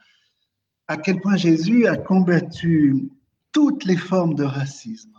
à 0.89 0.97
quel 0.97 1.21
point 1.21 1.37
Jésus 1.37 1.87
a 1.87 1.97
combattu 1.97 3.09
toutes 3.53 3.85
les 3.85 3.97
formes 3.97 4.35
de 4.35 4.45
racisme. 4.45 5.13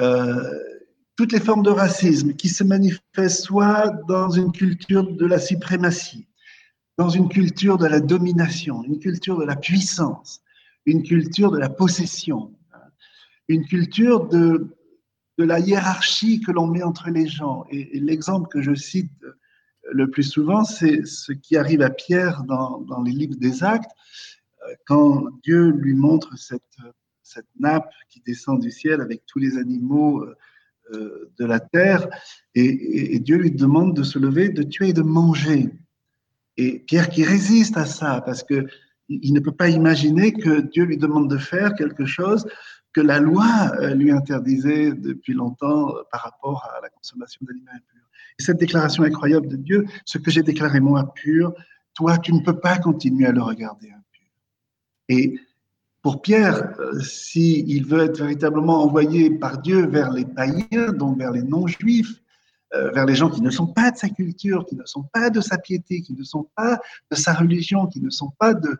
Euh, 0.00 0.58
toutes 1.16 1.32
les 1.32 1.40
formes 1.40 1.62
de 1.62 1.70
racisme 1.70 2.32
qui 2.32 2.48
se 2.48 2.64
manifestent 2.64 3.44
soit 3.44 3.90
dans 4.08 4.30
une 4.30 4.52
culture 4.52 5.06
de 5.06 5.26
la 5.26 5.38
suprématie, 5.38 6.26
dans 6.96 7.10
une 7.10 7.28
culture 7.28 7.76
de 7.76 7.86
la 7.86 8.00
domination, 8.00 8.82
une 8.84 8.98
culture 8.98 9.38
de 9.38 9.44
la 9.44 9.56
puissance, 9.56 10.40
une 10.86 11.02
culture 11.02 11.50
de 11.50 11.58
la 11.58 11.68
possession, 11.68 12.54
une 13.48 13.66
culture 13.66 14.28
de, 14.28 14.74
la 15.36 15.58
hiérarchie 15.58 16.40
que 16.40 16.52
l'on 16.52 16.66
met 16.66 16.82
entre 16.82 17.10
les 17.10 17.26
gens. 17.26 17.64
Et, 17.70 17.98
l'exemple 18.00 18.48
que 18.48 18.62
je 18.62 18.74
cite 18.74 19.12
le 19.90 20.10
plus 20.10 20.22
souvent, 20.22 20.64
c'est 20.64 21.04
ce 21.04 21.32
qui 21.32 21.56
arrive 21.56 21.82
à 21.82 21.90
Pierre 21.90 22.44
dans, 22.44 22.80
dans 22.80 23.02
les 23.02 23.12
livres 23.12 23.36
des 23.36 23.62
actes, 23.62 23.90
euh, 24.68 24.74
quand 24.86 25.24
Dieu 25.42 25.70
lui 25.70 25.94
montre 25.94 26.38
cette 26.38 26.62
cette 27.30 27.46
nappe 27.58 27.90
qui 28.08 28.20
descend 28.26 28.60
du 28.60 28.70
ciel 28.70 29.00
avec 29.00 29.22
tous 29.26 29.38
les 29.38 29.56
animaux 29.56 30.22
euh, 30.22 30.36
euh, 30.92 31.30
de 31.38 31.44
la 31.44 31.60
terre. 31.60 32.08
Et, 32.54 33.18
Dieu 33.20 33.36
lui 33.36 33.52
demande 33.52 33.94
de 33.94 34.02
se 34.02 34.18
lever, 34.18 34.48
de 34.48 34.62
tuer 34.62 34.88
et 34.88 34.92
de 34.92 35.02
manger. 35.02 35.70
Et 36.56 36.80
Pierre 36.80 37.08
qui 37.08 37.24
résiste 37.24 37.76
à 37.76 37.86
ça, 37.86 38.22
parce 38.24 38.42
que 38.42 38.66
il 39.08 39.32
ne 39.32 39.40
peut 39.40 39.52
pas 39.52 39.68
imaginer 39.68 40.32
que 40.32 40.60
Dieu 40.60 40.84
lui 40.84 40.96
demande 40.96 41.28
de 41.28 41.36
faire 41.36 41.74
quelque 41.74 42.06
chose 42.06 42.46
que 42.92 43.00
la 43.00 43.18
loi 43.18 43.72
euh, 43.80 43.94
lui 43.94 44.10
interdisait 44.10 44.92
depuis 44.92 45.32
longtemps 45.32 45.94
par 46.10 46.22
rapport 46.22 46.68
à 46.76 46.80
la 46.80 46.88
consommation 46.88 47.40
d'aliments 47.46 47.70
impurs. 47.72 48.08
Et 48.38 48.42
cette 48.42 48.58
déclaration 48.58 49.04
incroyable 49.04 49.48
de 49.48 49.56
Dieu, 49.56 49.86
ce 50.04 50.18
que 50.18 50.30
j'ai 50.30 50.42
déclaré 50.42 50.80
moi 50.80 51.12
pur, 51.14 51.54
toi, 51.94 52.18
tu 52.18 52.32
ne 52.32 52.40
peux 52.40 52.58
pas 52.58 52.78
continuer 52.78 53.26
à 53.26 53.32
le 53.32 53.42
regarder 53.42 53.90
impur. 53.90 54.28
Et 55.08 55.40
pour 56.02 56.22
Pierre, 56.22 56.74
euh, 56.80 56.98
s'il 57.00 57.84
veut 57.86 58.04
être 58.04 58.18
véritablement 58.18 58.82
envoyé 58.82 59.30
par 59.30 59.58
Dieu 59.58 59.86
vers 59.86 60.10
les 60.10 60.24
païens, 60.24 60.92
donc 60.92 61.18
vers 61.18 61.32
les 61.32 61.42
non-juifs, 61.42 62.22
euh, 62.74 62.90
vers 62.92 63.04
les 63.04 63.14
gens 63.14 63.28
qui 63.28 63.42
ne 63.42 63.50
sont 63.50 63.66
pas 63.66 63.90
de 63.90 63.96
sa 63.96 64.08
culture, 64.08 64.64
qui 64.64 64.76
ne 64.76 64.84
sont 64.84 65.02
pas 65.12 65.28
de 65.28 65.40
sa 65.40 65.58
piété, 65.58 66.00
qui 66.02 66.14
ne 66.14 66.22
sont 66.22 66.48
pas 66.54 66.78
de 67.10 67.16
sa 67.16 67.34
religion, 67.34 67.86
qui 67.86 68.00
ne 68.00 68.10
sont 68.10 68.30
pas 68.38 68.54
de, 68.54 68.78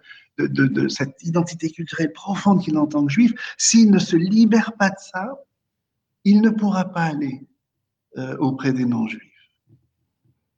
cette 0.89 1.23
identité 1.23 1.71
culturelle 1.71 2.13
profonde 2.13 2.63
qu'il 2.63 2.77
a 2.77 2.81
en 2.81 2.87
que 2.87 3.13
juif, 3.13 3.33
s'il 3.59 3.91
ne 3.91 3.99
se 3.99 4.17
libère 4.17 4.73
pas 4.79 4.89
de 4.91 4.99
ça, 4.99 5.35
il 6.25 6.41
ne 6.41 6.51
pourra 6.51 6.87
pas 6.87 7.03
aller 7.03 7.43
euh, 8.17 8.37
auprès 8.39 8.73
des 8.73 8.85
non-juifs. 8.85 9.30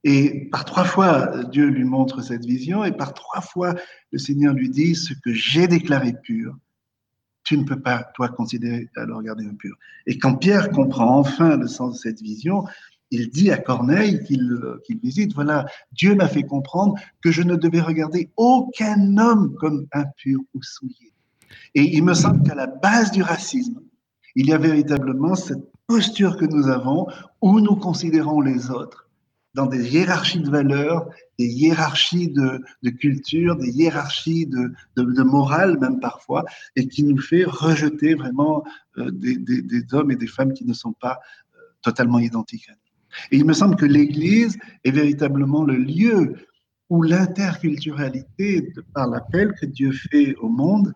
Et 0.05 0.49
par 0.51 0.65
trois 0.65 0.85
fois, 0.85 1.45
Dieu 1.45 1.67
lui 1.67 1.85
montre 1.85 2.23
cette 2.23 2.45
vision, 2.45 2.85
et 2.85 2.93
par 2.93 3.15
trois 3.15 3.41
fois, 3.41 3.75
le 4.11 4.19
Seigneur 4.19 4.53
lui 4.53 4.69
dit, 4.69 4.95
ce 4.95 5.15
que 5.15 5.33
j'ai 5.33 5.69
déclaré 5.69 6.13
pur, 6.23 6.57
tu 7.45 7.57
ne 7.59 7.65
peux 7.65 7.81
pas, 7.81 8.05
toi, 8.15 8.29
considérer 8.29 8.89
à 8.97 9.05
le 9.05 9.15
regarder 9.15 9.45
impur. 9.45 9.77
Et 10.07 10.19
quand 10.19 10.37
Pierre 10.37 10.71
comprend 10.71 11.19
enfin 11.19 11.57
le 11.57 11.69
sens 11.69 11.95
de 11.95 11.99
cette 11.99 12.21
vision, 12.21 12.65
il 13.11 13.31
dit 13.31 13.51
à 13.51 13.59
Corneille 13.59 14.23
qu'il 14.25 14.99
visite, 15.03 15.35
voilà, 15.35 15.67
Dieu 15.93 16.15
m'a 16.15 16.29
fait 16.29 16.45
comprendre 16.45 16.95
que 17.21 17.31
je 17.31 17.43
ne 17.43 17.57
devais 17.57 17.81
regarder 17.81 18.31
aucun 18.37 19.19
homme 19.19 19.55
comme 19.61 19.87
impur 19.93 20.41
ou 20.55 20.63
souillé. 20.63 21.13
Et 21.75 21.97
il 21.97 22.05
me 22.05 22.15
semble 22.15 22.43
qu'à 22.43 22.55
la 22.55 22.67
base 22.67 23.11
du 23.11 23.23
racisme, 23.23 23.81
il 24.35 24.47
y 24.47 24.53
a 24.53 24.59
véritablement 24.59 25.35
cette 25.35 25.63
posture 25.87 26.37
que 26.39 26.47
nous 26.47 26.69
avons 26.69 27.07
où 27.43 27.61
nous 27.61 27.77
considérons 27.77 28.41
les 28.41 28.71
autres 28.71 29.11
dans 29.55 29.67
des 29.67 29.95
hiérarchies 29.95 30.41
de 30.41 30.51
valeurs, 30.51 31.09
des 31.39 31.47
hiérarchies 31.47 32.29
de, 32.29 32.61
de 32.83 32.91
culture, 32.91 33.57
des 33.57 33.71
hiérarchies 33.71 34.47
de, 34.47 35.23
morale 35.23 35.79
même 35.79 36.01
parfois, 36.01 36.45
et 36.77 36.89
qui 36.89 37.03
nous 37.03 37.21
fait 37.21 37.45
rejeter 37.45 38.15
vraiment 38.15 38.65
euh, 38.99 39.11
des, 39.11 39.85
hommes 39.93 40.11
et 40.11 40.17
des 40.17 40.27
femmes 40.27 40.53
qui 40.53 40.65
ne 40.65 40.73
sont 40.73 40.93
pas 40.93 41.21
euh, 41.55 41.59
totalement 41.83 42.19
identiques 42.19 42.69
à 42.69 42.73
nous. 42.73 42.79
Et 43.31 43.37
il 43.37 43.45
me 43.45 43.53
semble 43.53 43.77
que 43.77 43.85
l'Église 43.85 44.57
est 44.85 44.91
véritablement 44.91 45.65
le 45.65 45.77
lieu 45.77 46.35
où 46.89 47.03
l'interculturalité, 47.03 48.73
par 48.95 49.07
l'appel 49.09 49.53
que 49.61 49.67
Dieu 49.67 49.93
fait 49.93 50.35
au 50.37 50.49
monde, 50.49 50.93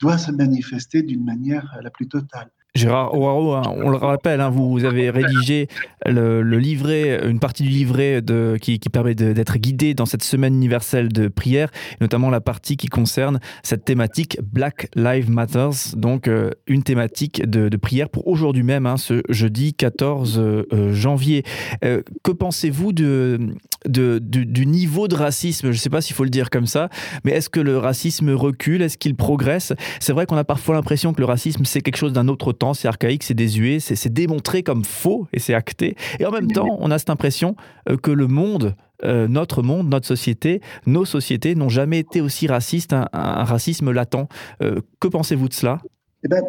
doit 0.00 0.18
se 0.18 0.30
manifester 0.30 1.02
d'une 1.02 1.24
manière 1.24 1.78
la 1.82 1.90
plus 1.90 2.08
totale. 2.08 2.50
Gérard 2.76 3.16
Ouaro, 3.16 3.52
hein, 3.52 3.62
on 3.76 3.88
le 3.88 3.96
rappelle, 3.96 4.40
hein, 4.40 4.50
vous 4.50 4.84
avez 4.84 5.08
rédigé 5.08 5.68
le, 6.06 6.42
livret, 6.58 7.20
une 7.24 7.38
partie 7.38 7.62
du 7.62 7.68
livret 7.68 8.20
qui, 8.60 8.80
permet 8.92 9.14
d'être 9.14 9.58
guidé 9.58 9.94
dans 9.94 10.06
cette 10.06 10.24
semaine 10.24 10.56
universelle 10.56 11.12
de 11.12 11.28
prière, 11.28 11.70
notamment 12.00 12.30
la 12.30 12.40
partie 12.40 12.76
qui 12.76 12.88
concerne 12.88 13.38
cette 13.62 13.84
thématique 13.84 14.38
Black 14.42 14.88
Lives 14.96 15.30
Matters, 15.30 15.94
donc 15.96 16.26
euh, 16.26 16.50
une 16.66 16.82
thématique 16.82 17.48
de, 17.48 17.68
prière 17.76 18.08
pour 18.08 18.26
aujourd'hui 18.26 18.64
même, 18.64 18.86
hein, 18.86 18.96
ce 18.96 19.22
jeudi 19.28 19.72
14 19.72 20.40
euh, 20.40 20.92
janvier. 20.92 21.44
Euh, 21.84 22.02
que 22.24 22.32
pensez-vous 22.32 22.92
de, 22.92 23.38
du, 23.86 24.66
niveau 24.66 25.06
de 25.06 25.14
racisme? 25.14 25.68
Je 25.68 25.76
ne 25.76 25.78
sais 25.78 25.90
pas 25.90 26.00
s'il 26.00 26.16
faut 26.16 26.24
le 26.24 26.30
dire 26.30 26.50
comme 26.50 26.66
ça, 26.66 26.88
mais 27.24 27.32
est-ce 27.32 27.50
que 27.50 27.60
le 27.60 27.78
racisme 27.78 28.30
recule? 28.30 28.82
Est-ce 28.82 28.98
qu'il 28.98 29.14
progresse? 29.14 29.72
C'est 30.00 30.12
vrai 30.12 30.26
qu'on 30.26 30.36
a 30.36 30.44
parfois 30.44 30.74
l'impression 30.74 31.12
que 31.12 31.20
le 31.20 31.26
racisme, 31.26 31.64
c'est 31.64 31.80
quelque 31.80 31.98
chose 31.98 32.12
d'un 32.12 32.26
autre 32.26 32.52
temps 32.52 32.63
c'est 32.72 32.88
archaïque, 32.88 33.22
c'est 33.22 33.34
désuet, 33.34 33.80
c'est 33.80 34.12
démontré 34.12 34.62
comme 34.62 34.84
faux 34.84 35.26
et 35.32 35.38
c'est 35.38 35.54
acté. 35.54 35.96
Et 36.18 36.24
en 36.24 36.30
même 36.30 36.46
temps, 36.46 36.78
on 36.80 36.90
a 36.90 36.98
cette 36.98 37.10
impression 37.10 37.56
euh, 37.88 37.96
que 37.96 38.10
le 38.10 38.26
monde, 38.26 38.74
euh, 39.02 39.28
notre 39.28 39.62
monde, 39.62 39.90
notre 39.90 40.06
société, 40.06 40.60
nos 40.86 41.04
sociétés 41.04 41.54
n'ont 41.54 41.68
jamais 41.68 41.98
été 41.98 42.20
aussi 42.20 42.46
racistes, 42.46 42.92
un, 42.92 43.08
racisme 43.12 43.90
latent. 43.90 44.28
Euh, 44.62 44.80
que 45.00 45.08
pensez-vous 45.08 45.48
de 45.48 45.54
cela? 45.54 45.80
Eh 46.24 46.28
ben, 46.28 46.40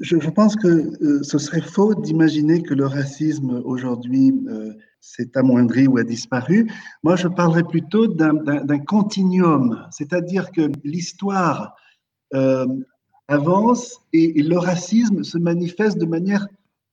je, 0.00 0.16
pense 0.30 0.56
que 0.56 1.22
ce 1.22 1.38
serait 1.38 1.60
faux 1.60 1.94
d'imaginer 1.94 2.60
que 2.60 2.74
le 2.74 2.86
racisme 2.86 3.62
aujourd'hui 3.64 4.34
s'est 5.00 5.30
amoindri 5.36 5.86
ou 5.86 5.96
a 5.98 6.02
disparu. 6.02 6.68
Moi, 7.04 7.14
je 7.14 7.28
parlerais 7.28 7.62
plutôt 7.62 8.08
d'un 8.08 8.78
continuum, 8.80 9.78
c'est-à-dire 9.92 10.50
que 10.50 10.72
l'histoire 10.82 11.76
avance 13.28 14.00
et, 14.12 14.42
le 14.42 14.58
racisme 14.58 15.22
se 15.22 15.38
manifeste 15.38 15.98
de 15.98 16.06
manière 16.06 16.46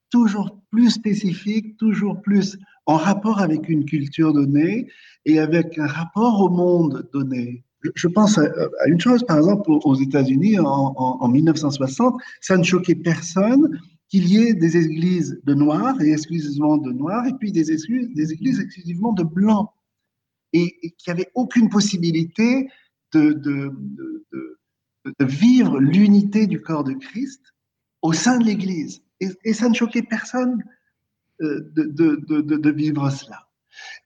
toujours 0.09 0.57
plus 0.71 0.91
spécifique, 0.91 1.77
toujours 1.77 2.21
plus 2.21 2.57
en 2.85 2.95
rapport 2.95 3.39
avec 3.39 3.69
une 3.69 3.85
culture 3.85 4.33
donnée 4.33 4.87
et 5.25 5.39
avec 5.39 5.77
un 5.77 5.87
rapport 5.87 6.41
au 6.41 6.49
monde 6.49 7.07
donné. 7.13 7.63
Je 7.95 8.07
pense 8.07 8.37
à, 8.37 8.49
une 8.87 8.99
chose, 8.99 9.23
par 9.23 9.37
exemple, 9.37 9.69
aux 9.69 9.95
États-Unis 9.95 10.59
en, 10.59 11.27
1960, 11.27 12.19
ça 12.41 12.57
ne 12.57 12.63
choquait 12.63 12.95
personne 12.95 13.79
qu'il 14.09 14.27
y 14.27 14.37
ait 14.37 14.53
des 14.53 14.75
églises 14.75 15.39
de 15.43 15.53
noirs 15.53 16.01
et 16.01 16.11
exclusivement 16.11 16.77
de 16.77 16.91
noirs, 16.91 17.25
et 17.27 17.33
puis 17.33 17.51
des 17.51 17.71
églises, 17.71 18.59
exclusivement 18.59 19.13
de 19.13 19.23
blancs, 19.23 19.69
et, 20.51 20.71
qu'il 20.97 21.13
n'y 21.13 21.19
avait 21.21 21.31
aucune 21.35 21.69
possibilité 21.69 22.67
de, 23.13 23.71
vivre 25.19 25.79
l'unité 25.79 26.47
du 26.47 26.61
corps 26.61 26.83
de 26.83 26.93
Christ 26.93 27.53
au 28.01 28.13
sein 28.13 28.37
de 28.37 28.45
l'Église. 28.45 29.01
Et, 29.19 29.53
ça 29.53 29.67
ne 29.67 29.73
choquait 29.73 30.03
personne 30.03 30.63
euh, 31.41 31.71
de, 31.75 32.69
vivre 32.71 33.09
cela. 33.09 33.47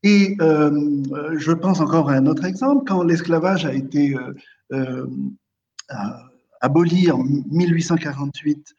Et 0.02 0.36
euh, 0.42 1.04
je 1.38 1.52
pense 1.52 1.80
encore 1.80 2.10
à 2.10 2.14
un 2.14 2.26
autre 2.26 2.46
exemple, 2.46 2.84
quand 2.88 3.04
l'esclavage 3.04 3.66
a 3.66 3.74
été 3.74 4.16
euh, 4.72 5.08
aboli 6.62 7.12
en 7.12 7.24
1848 7.24 8.76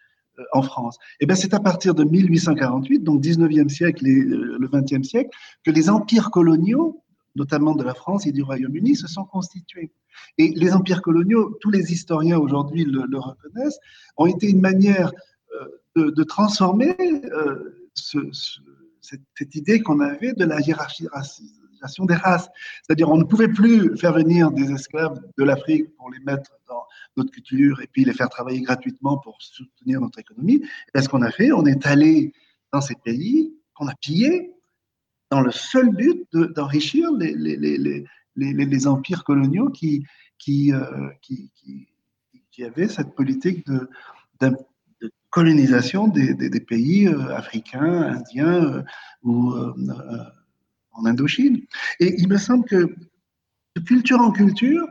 en 0.53 0.63
France. 0.63 0.97
Et 0.97 1.17
eh 1.21 1.27
bien, 1.27 1.37
c'est 1.37 1.55
à 1.55 1.61
partir 1.61 1.95
de 1.95 2.03
1848, 2.03 3.05
donc 3.05 3.23
19e 3.23 3.69
siècle 3.69 4.05
et 4.07 4.21
le 4.21 4.67
20e 4.67 5.05
siècle, 5.05 5.31
que 5.65 5.71
les 5.71 5.89
empires 5.89 6.33
coloniaux 6.33 7.04
notamment 7.35 7.75
de 7.75 7.83
la 7.83 7.95
France 7.95 8.27
et 8.27 8.33
du 8.33 8.43
Royaume-Uni, 8.43 8.97
se 8.97 9.09
sont 9.09 9.25
constitués. 9.25 9.93
Et 10.39 10.49
les 10.49 10.73
empires 10.73 11.03
coloniaux, 11.03 11.57
tous 11.61 11.71
les 11.71 11.93
historiens 11.93 12.39
aujourd'hui 12.39 12.85
le, 12.85 13.19
reconnaissent, 13.19 13.79
ont 14.17 14.27
été 14.27 14.49
une 14.49 14.61
manière 14.61 15.13
euh, 15.97 16.11
de, 16.13 16.25
transformer 16.25 16.97
euh, 17.01 17.91
cette, 17.95 19.55
idée 19.55 19.81
qu'on 19.81 20.01
avait 20.01 20.33
de 20.33 20.45
la 20.45 20.61
hiérarchisation 20.61 22.05
des 22.05 22.15
races. 22.15 22.49
C'est-à-dire, 22.83 23.11
on 23.11 23.19
ne 23.19 23.25
pouvait 23.25 23.49
plus 23.49 23.97
faire 23.97 24.13
venir 24.13 24.51
des 24.51 24.73
esclaves 24.73 25.21
de 25.37 25.45
l'Afrique 25.45 25.95
pour 25.97 26.11
les 26.11 26.21
mettre 26.21 26.53
dans 26.69 26.83
notre 27.17 27.31
culture 27.31 27.81
et 27.81 27.87
puis 27.87 28.05
les 28.05 28.13
faire 28.13 28.29
travailler 28.29 28.63
gratuitement 28.63 29.19
pour 29.19 29.37
soutenir 29.41 30.01
notre 30.01 30.19
économie. 30.19 30.63
Et 30.95 31.01
ce 31.01 31.09
qu'on 31.09 31.23
a 31.23 31.31
fait, 31.31 31.53
on 31.53 31.67
est 31.67 31.87
allé 31.87 32.33
dans 32.73 32.81
ces 32.81 32.95
pays 32.95 33.55
qu'on 33.75 33.89
a 33.89 33.95
pillés 33.95 34.54
dans 35.31 35.41
le 35.41 35.51
seul 35.51 35.91
but 35.91 36.27
d'enrichir 36.33 37.11
les, 37.13 37.35
les, 37.35 37.57
les, 38.37 38.87
empires 38.87 39.25
coloniaux 39.25 39.71
qui, 39.71 40.05
qui, 40.39 40.73
euh, 40.73 41.09
qui, 41.23 41.51
qui, 42.51 42.65
avaient 42.65 42.89
cette 42.89 43.15
politique 43.15 43.67
de, 43.67 43.89
de 44.41 44.57
colonisation 45.31 46.07
des, 46.07 46.61
pays 46.61 47.09
euh, 47.09 47.35
africains, 47.35 48.03
indiens 48.03 48.65
euh, 48.65 48.83
ou 49.23 49.53
en 50.93 51.07
Indochine. 51.07 51.61
Et 51.99 52.15
il 52.21 52.29
me 52.29 52.39
semble 52.39 52.65
que 52.65 52.95
de 53.77 53.81
culture 53.81 54.21
en 54.21 54.31
culture, 54.31 54.87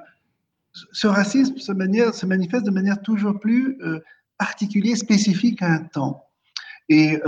ce 0.91 1.07
racisme 1.07 1.57
se, 1.57 1.71
manière, 1.71 2.13
se 2.13 2.25
manifeste 2.25 2.65
de 2.65 2.71
manière 2.71 3.01
toujours 3.01 3.39
plus 3.39 3.77
particulière, 4.37 4.97
spécifique 4.97 5.61
à 5.61 5.71
un 5.71 5.83
temps. 5.83 6.25
Et 6.89 7.21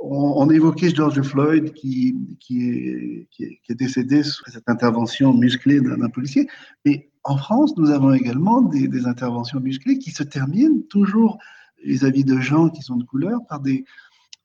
on, 0.00 0.48
évoquait 0.50 0.90
George 0.90 1.20
Floyd 1.22 1.72
qui, 1.72 2.14
est, 2.50 3.74
décédé 3.74 4.22
sous 4.22 4.44
cette 4.50 4.68
intervention 4.68 5.34
musclée 5.34 5.80
d'un 5.80 6.08
policier. 6.08 6.48
Mais 6.84 7.10
en 7.24 7.36
France, 7.36 7.76
nous 7.76 7.90
avons 7.90 8.12
également 8.12 8.62
des, 8.62 9.06
interventions 9.06 9.60
musclées 9.60 9.98
qui 9.98 10.10
se 10.10 10.22
terminent 10.22 10.82
toujours 10.88 11.38
vis-à-vis 11.84 12.24
de 12.24 12.38
gens 12.38 12.70
qui 12.70 12.82
sont 12.82 12.96
de 12.96 13.04
couleur 13.04 13.40
par 13.48 13.60
des, 13.60 13.84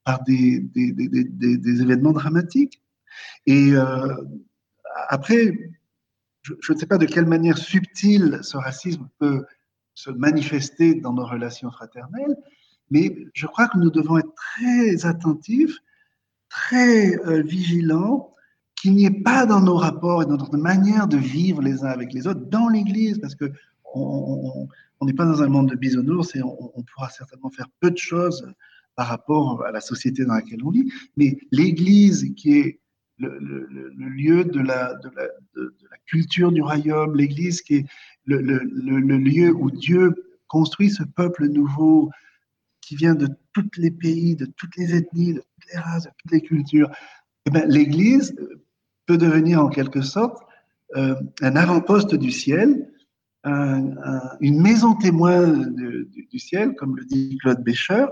par 0.03 0.23
des, 0.23 0.59
des 0.59 1.81
événements 1.81 2.13
dramatiques. 2.13 2.81
Et 3.45 3.73
euh, 3.73 4.15
après, 5.09 5.53
je 6.43 6.73
ne 6.73 6.77
sais 6.77 6.85
pas 6.85 6.97
de 6.97 7.05
quelle 7.05 7.25
manière 7.25 7.57
subtile 7.57 8.39
ce 8.41 8.57
racisme 8.57 9.07
peut 9.19 9.45
se 9.93 10.09
manifester 10.09 10.95
dans 10.95 11.13
nos 11.13 11.25
relations 11.25 11.71
fraternelles, 11.71 12.35
mais 12.89 13.15
je 13.33 13.47
crois 13.47 13.67
que 13.67 13.77
nous 13.77 13.91
devons 13.91 14.17
être 14.17 14.33
très 14.35 15.05
attentifs, 15.05 15.77
très 16.49 17.17
euh, 17.25 17.41
vigilants, 17.41 18.33
qu'il 18.75 18.93
n'y 18.93 19.05
ait 19.05 19.21
pas 19.21 19.45
dans 19.45 19.61
nos 19.61 19.77
rapports 19.77 20.23
et 20.23 20.25
dans 20.25 20.37
notre 20.37 20.57
manière 20.57 21.07
de 21.07 21.17
vivre 21.17 21.61
les 21.61 21.83
uns 21.83 21.89
avec 21.89 22.13
les 22.13 22.27
autres, 22.27 22.45
dans 22.49 22.67
l'Église, 22.67 23.17
parce 23.19 23.35
que 23.35 23.51
on 23.95 25.05
n'est 25.05 25.13
pas 25.13 25.25
dans 25.25 25.43
un 25.43 25.47
monde 25.47 25.69
de 25.69 25.75
bisounours 25.75 26.35
et 26.35 26.41
on, 26.41 26.83
pourra 26.93 27.09
certainement 27.09 27.49
faire 27.49 27.67
peu 27.79 27.91
de 27.91 27.97
choses 27.97 28.47
par 28.95 29.07
rapport 29.07 29.63
à 29.65 29.71
la 29.71 29.81
société 29.81 30.25
dans 30.25 30.33
laquelle 30.33 30.63
on 30.63 30.71
vit, 30.71 30.91
mais 31.17 31.37
l'Église 31.51 32.33
qui 32.35 32.57
est 32.57 32.79
le, 33.17 33.67
lieu 33.97 34.43
de 34.43 34.59
la, 34.59 34.97
culture 36.05 36.51
du 36.51 36.61
royaume, 36.61 37.15
l'Église 37.15 37.61
qui 37.61 37.75
est 37.75 37.85
le, 38.25 38.41
lieu 38.41 39.53
où 39.53 39.71
Dieu 39.71 40.13
construit 40.47 40.89
ce 40.89 41.03
peuple 41.03 41.47
nouveau, 41.47 42.11
qui 42.83 42.95
vient 42.95 43.15
de 43.15 43.29
tous 43.53 43.69
les 43.77 43.91
pays, 43.91 44.35
de 44.35 44.45
toutes 44.45 44.75
les 44.77 44.95
ethnies, 44.95 45.33
de 45.33 45.39
toutes 45.39 45.73
les 45.73 45.79
races, 45.79 46.03
de 46.03 46.09
toutes 46.17 46.31
les 46.31 46.41
cultures, 46.41 46.91
eh 47.45 47.49
ben, 47.49 47.67
l'Église 47.67 48.35
peut 49.05 49.17
devenir 49.17 49.63
en 49.63 49.69
quelque 49.69 50.01
sorte 50.01 50.37
euh, 50.95 51.15
un 51.41 51.55
avant-poste 51.55 52.15
du 52.15 52.31
ciel, 52.31 52.89
une 53.45 54.61
maison 54.61 54.95
témoin 54.95 55.45
du 55.45 56.39
ciel, 56.39 56.75
comme 56.75 56.95
le 56.95 57.03
dit 57.03 57.37
Claude 57.41 57.61
Bécher, 57.61 58.05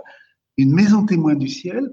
une 0.58 0.74
maison 0.74 1.06
témoin 1.06 1.36
du 1.36 1.48
ciel, 1.48 1.90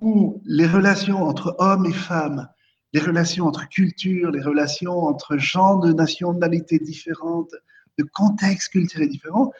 où 0.00 0.42
les 0.44 0.66
relations 0.66 1.22
entre 1.22 1.56
hommes 1.58 1.86
et 1.86 1.92
femmes, 1.92 2.46
les 2.92 3.00
relations 3.00 3.46
entre 3.46 3.66
cultures, 3.70 4.30
les 4.30 4.42
relations 4.42 4.98
entre 5.04 5.38
gens 5.38 5.78
de 5.78 5.94
nationalités 5.94 6.78
différentes, 6.78 7.54
de 7.98 8.04
contextes 8.12 8.72
culturels 8.72 9.08
différents, 9.08 9.50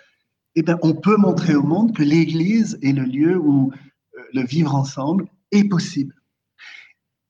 eh 0.57 0.62
bien, 0.62 0.79
on 0.83 0.95
peut 0.95 1.17
montrer 1.17 1.55
au 1.55 1.62
monde 1.62 1.95
que 1.95 2.03
l'Église 2.03 2.79
est 2.83 2.93
le 2.93 3.05
lieu 3.05 3.38
où 3.38 3.73
euh, 3.73 4.21
le 4.33 4.43
vivre 4.43 4.75
ensemble 4.75 5.27
est 5.51 5.69
possible. 5.69 6.14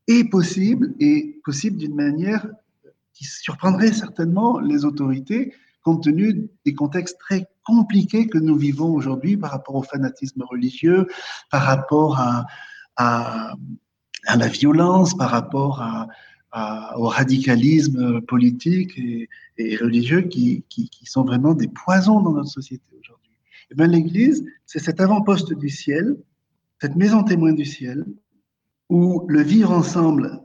Est 0.07 0.29
possible 0.29 0.95
et 1.01 1.41
possible 1.45 1.79
d'une 1.79 1.95
manière 1.95 2.47
qui 3.15 3.25
surprendrait 3.25 3.93
certainement 3.93 4.59
les 4.59 4.85
autorités 4.85 5.55
compte 5.85 6.03
tenu 6.03 6.49
des 6.65 6.75
contextes 6.75 7.19
très 7.21 7.47
compliqués 7.65 8.27
que 8.27 8.39
nous 8.39 8.57
vivons 8.57 8.93
aujourd'hui 8.93 9.37
par 9.37 9.51
rapport 9.51 9.77
au 9.77 9.83
fanatisme 9.83 10.43
religieux, 10.43 11.07
par 11.51 11.63
rapport 11.63 12.19
à, 12.97 13.55
la 14.35 14.49
violence, 14.49 15.15
par 15.15 15.31
rapport 15.31 15.85
au 16.97 17.07
radicalisme 17.07 18.23
politique 18.23 18.99
et, 19.59 19.77
religieux 19.77 20.23
qui, 20.23 20.65
sont 21.05 21.25
vraiment 21.25 21.55
des 21.55 21.69
poisons 21.69 22.21
dans 22.21 22.33
notre 22.33 22.51
société. 22.51 22.94
Eh 23.71 23.75
ben, 23.75 23.91
L'Église, 23.91 24.45
c'est 24.67 24.79
cet 24.79 25.01
avant-poste 25.01 25.53
du 25.55 25.69
ciel, 25.69 26.17
cette 26.81 26.97
maison 26.97 27.23
témoin 27.23 27.53
du 27.53 27.65
ciel, 27.65 28.05
où 28.89 29.25
le 29.29 29.43
vivre 29.43 29.71
ensemble, 29.71 30.41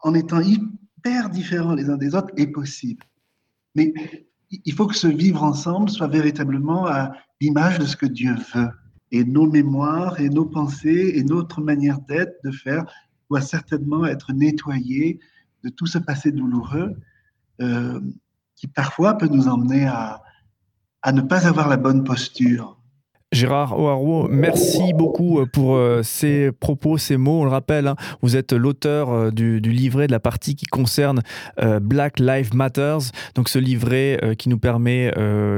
en 0.00 0.14
étant 0.14 0.40
hyper 0.40 1.30
différents 1.30 1.74
les 1.74 1.88
uns 1.88 1.96
des 1.96 2.14
autres, 2.14 2.32
est 2.36 2.48
possible. 2.48 3.04
Mais 3.74 3.92
il 4.50 4.72
faut 4.72 4.86
que 4.86 4.96
ce 4.96 5.06
vivre 5.06 5.42
ensemble 5.42 5.90
soit 5.90 6.08
véritablement 6.08 6.86
à 6.86 7.12
l'image 7.40 7.78
de 7.78 7.86
ce 7.86 7.96
que 7.96 8.06
Dieu 8.06 8.34
veut. 8.54 8.70
Et 9.10 9.24
nos 9.24 9.48
mémoires 9.48 10.20
et 10.20 10.28
nos 10.28 10.46
pensées 10.46 11.12
et 11.14 11.22
notre 11.22 11.60
manière 11.60 12.00
d'être, 12.00 12.34
de 12.44 12.50
faire, 12.50 12.84
doit 13.30 13.40
certainement 13.40 14.04
être 14.04 14.32
nettoyées 14.32 15.20
de 15.62 15.70
tout 15.70 15.86
ce 15.86 15.98
passé 15.98 16.32
douloureux 16.32 16.96
euh, 17.60 18.00
qui 18.56 18.66
parfois 18.66 19.14
peut 19.14 19.28
nous 19.28 19.48
emmener 19.48 19.86
à, 19.86 20.22
à 21.04 21.12
ne 21.12 21.20
pas 21.20 21.46
avoir 21.46 21.68
la 21.68 21.76
bonne 21.76 22.02
posture. 22.02 22.78
Gérard 23.34 23.76
Oaro, 23.76 24.28
merci 24.30 24.92
beaucoup 24.94 25.40
euh, 25.40 25.46
pour 25.46 25.74
euh, 25.74 26.02
ces 26.04 26.52
propos, 26.52 26.98
ces 26.98 27.16
mots. 27.16 27.40
On 27.40 27.44
le 27.44 27.50
rappelle, 27.50 27.88
hein, 27.88 27.96
vous 28.22 28.36
êtes 28.36 28.52
l'auteur 28.52 29.10
euh, 29.10 29.30
du, 29.32 29.58
livret 29.58 30.06
de 30.06 30.12
la 30.12 30.20
partie 30.20 30.54
qui 30.54 30.66
concerne 30.66 31.20
Black 31.80 32.20
Lives 32.20 32.54
Matters. 32.54 33.10
Donc 33.34 33.48
ce 33.48 33.58
livret 33.58 34.36
qui 34.38 34.48
nous 34.48 34.58
permet 34.58 35.12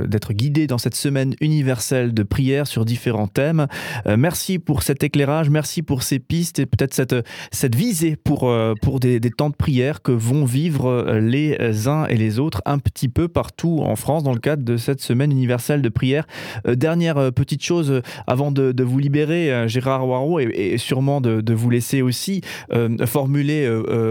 d'être 0.06 0.32
guidés 0.32 0.66
dans 0.66 0.78
cette 0.78 0.94
semaine 0.94 1.34
universelle 1.40 2.14
de 2.14 2.22
prière 2.22 2.66
sur 2.66 2.84
différents 2.84 3.26
thèmes. 3.26 3.66
Merci 4.06 4.58
pour 4.58 4.82
cet 4.82 5.02
éclairage, 5.02 5.50
merci 5.50 5.82
pour 5.82 6.02
ces 6.02 6.18
pistes 6.18 6.58
et 6.58 6.66
peut-être 6.66 6.94
cette, 6.94 7.74
visée 7.74 8.16
pour, 8.16 8.50
pour 8.80 9.00
des, 9.00 9.20
des, 9.20 9.30
temps 9.30 9.50
de 9.50 9.56
prière 9.56 10.02
que 10.02 10.12
vont 10.12 10.44
vivre 10.44 11.18
les 11.18 11.88
uns 11.88 12.06
et 12.06 12.16
les 12.16 12.38
autres 12.38 12.62
un 12.64 12.78
petit 12.78 13.08
peu 13.08 13.28
partout 13.28 13.80
en 13.82 13.96
France 13.96 14.22
dans 14.22 14.32
le 14.32 14.40
cadre 14.40 14.64
de 14.64 14.76
cette 14.76 15.00
semaine 15.00 15.32
universelle 15.32 15.82
de 15.82 15.88
prière. 15.88 16.26
Dernière 16.66 17.32
petite 17.32 17.62
euh, 17.70 18.02
avant 18.26 18.50
de, 18.52 18.82
vous 18.82 18.98
libérer, 18.98 19.52
euh, 19.52 19.68
Gérard 19.68 20.06
Waro, 20.06 20.40
et, 20.40 20.76
sûrement 20.78 21.20
de, 21.20 21.54
vous 21.54 21.70
laisser 21.70 22.02
aussi 22.02 22.42
euh, 22.72 23.06
formuler 23.06 23.68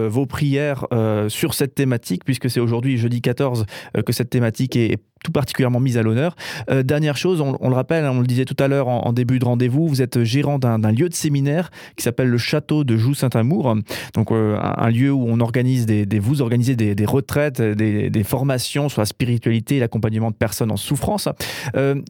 vos 0.08 0.26
prières 0.26 0.88
sur 1.28 1.54
cette 1.54 1.76
thématique, 1.76 2.24
puisque 2.26 2.50
c'est 2.50 2.60
aujourd'hui, 2.60 2.98
jeudi 2.98 3.22
14, 3.22 3.66
que 4.06 4.14
cette 4.14 4.30
thématique 4.30 4.76
est 4.76 4.98
tout 5.26 5.32
particulièrement 5.32 5.80
mise 5.80 5.98
à 5.98 6.04
l'honneur. 6.04 6.36
dernière 6.84 7.18
chose, 7.18 7.42
on, 7.42 7.70
le 7.70 7.76
rappelle, 7.76 8.06
on 8.06 8.20
le 8.20 8.28
disait 8.28 8.46
tout 8.46 8.56
à 8.60 8.68
l'heure 8.68 8.88
en, 8.88 9.12
début 9.12 9.40
de 9.40 9.46
rendez-vous, 9.46 9.88
vous 9.88 10.02
êtes 10.02 10.24
gérant 10.24 10.60
d'un 10.60 10.92
lieu 10.92 11.10
de 11.10 11.14
séminaire 11.14 11.72
qui 11.96 12.04
s'appelle 12.04 12.30
le 12.30 12.38
Château 12.38 12.84
de 12.84 12.96
Joux-Saint-Amour, 12.96 13.76
donc 14.14 14.32
un, 14.32 14.90
lieu 14.90 15.12
où 15.12 15.26
on 15.28 15.40
organise 15.40 15.86
des, 15.86 16.20
vous 16.20 16.42
organisez 16.42 16.76
des, 16.76 17.06
retraites, 17.06 17.62
des, 17.62 18.24
formations 18.24 18.90
sur 18.90 19.02
la 19.02 19.06
spiritualité 19.06 19.78
et 19.78 19.80
l'accompagnement 19.80 20.32
de 20.32 20.36
personnes 20.36 20.72
en 20.72 20.78
souffrance. 20.78 21.28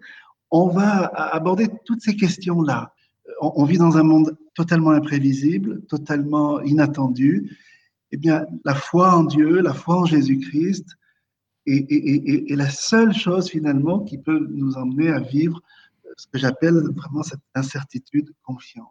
on 0.51 0.69
va 0.69 1.07
aborder 1.07 1.67
toutes 1.85 2.03
ces 2.03 2.15
questions-là. 2.15 2.93
On, 3.41 3.65
vit 3.65 3.79
dans 3.79 3.97
un 3.97 4.03
monde 4.03 4.37
totalement 4.55 4.91
imprévisible, 4.91 5.83
totalement 5.87 6.61
inattendu. 6.63 7.57
Eh 8.13 8.17
bien, 8.17 8.47
la 8.65 8.75
foi 8.75 9.15
en 9.15 9.25
Dieu, 9.25 9.61
la 9.61 9.75
foi 9.75 9.97
en 9.97 10.05
Jésus-Christ 10.05 10.87
est, 11.67 12.57
la 12.57 12.71
seule 12.71 13.13
chose 13.13 13.51
finalement 13.51 14.01
qui 14.01 14.19
peut 14.19 14.47
nous 14.51 14.77
emmener 14.77 15.11
à 15.11 15.21
vivre 15.21 15.61
ce 16.17 16.27
que 16.29 16.39
j'appelle 16.39 16.75
vraiment 16.95 17.23
cette 17.23 17.41
incertitude 17.55 18.33
confiante. 18.43 18.87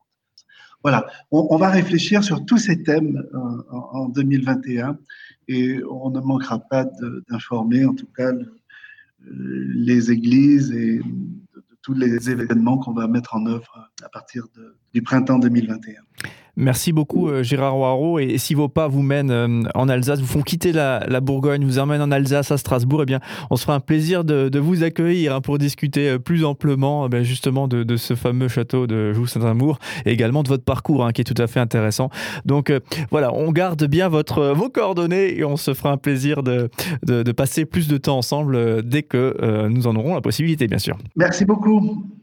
Voilà, 0.84 1.08
on, 1.32 1.58
va 1.58 1.69
réfléchir 1.69 2.23
sur 2.23 2.45
tous 2.45 2.60
ces 2.60 2.84
thèmes 2.84 3.25
euh, 3.34 3.63
en, 3.71 4.08
2021 4.10 4.99
et 5.47 5.82
on 5.89 6.12
ne 6.12 6.19
manquera 6.19 6.60
pas 6.60 6.86
d'informer 7.28 7.86
en 7.86 7.95
tout 7.95 8.08
cas 8.15 8.32
les 9.19 10.12
églises 10.12 10.71
et 10.71 10.99
de, 10.99 11.62
tous 11.82 11.93
les 11.93 12.30
événements 12.30 12.78
qu'on 12.78 12.93
va 12.93 13.08
mettre 13.08 13.36
en 13.36 13.45
œuvre 13.47 13.89
à 14.04 14.10
partir 14.10 14.45
du 14.93 15.01
printemps 15.01 15.39
2021. 15.39 16.01
Merci 16.57 16.93
beaucoup 16.93 17.27
euh, 17.29 17.43
Gérard 17.43 17.77
Waro. 17.77 18.19
Et, 18.19 18.37
si 18.37 18.53
vos 18.53 18.69
pas 18.69 18.87
vous 18.87 19.01
mènent 19.01 19.31
euh, 19.31 19.63
en 19.75 19.89
Alsace, 19.89 20.19
vous 20.19 20.27
font 20.27 20.41
quitter 20.41 20.71
la, 20.71 20.99
Bourgogne, 21.19 21.65
vous 21.65 21.79
emmènent 21.79 22.01
en 22.01 22.11
Alsace, 22.11 22.51
à 22.51 22.57
Strasbourg, 22.57 23.01
eh 23.03 23.05
bien, 23.05 23.19
on 23.49 23.55
se 23.55 23.63
fera 23.63 23.75
un 23.75 23.79
plaisir 23.79 24.23
de, 24.23 24.59
vous 24.59 24.83
accueillir 24.83 25.35
hein, 25.35 25.41
pour 25.41 25.57
discuter 25.57 26.09
euh, 26.09 26.19
plus 26.19 26.45
amplement 26.45 27.09
eh 27.11 27.23
justement 27.23 27.67
de, 27.67 27.97
ce 27.97 28.15
fameux 28.15 28.47
château 28.47 28.87
de 28.87 29.13
Joux-Saint-Amour 29.13 29.79
et 30.05 30.11
également 30.11 30.43
de 30.43 30.49
votre 30.49 30.63
parcours 30.63 31.05
hein, 31.05 31.11
qui 31.11 31.21
est 31.21 31.25
tout 31.25 31.41
à 31.41 31.47
fait 31.47 31.59
intéressant. 31.59 32.09
Donc 32.45 32.71
voilà, 33.11 33.33
on 33.33 33.51
garde 33.51 33.85
bien 33.85 34.09
vos 34.09 34.69
coordonnées 34.69 35.37
et 35.37 35.43
on 35.43 35.57
se 35.57 35.73
fera 35.73 35.91
un 35.91 35.97
plaisir 35.97 36.43
de 36.43 37.31
passer 37.31 37.65
plus 37.65 37.87
de 37.87 37.97
temps 37.97 38.17
ensemble 38.17 38.83
dès 38.83 39.03
que 39.03 39.67
nous 39.67 39.87
en 39.87 39.95
aurons 39.95 40.15
la 40.15 40.21
possibilité, 40.21 40.67
bien 40.67 40.79
sûr. 40.79 40.97
Merci 41.15 41.45
beaucoup. 41.45 42.05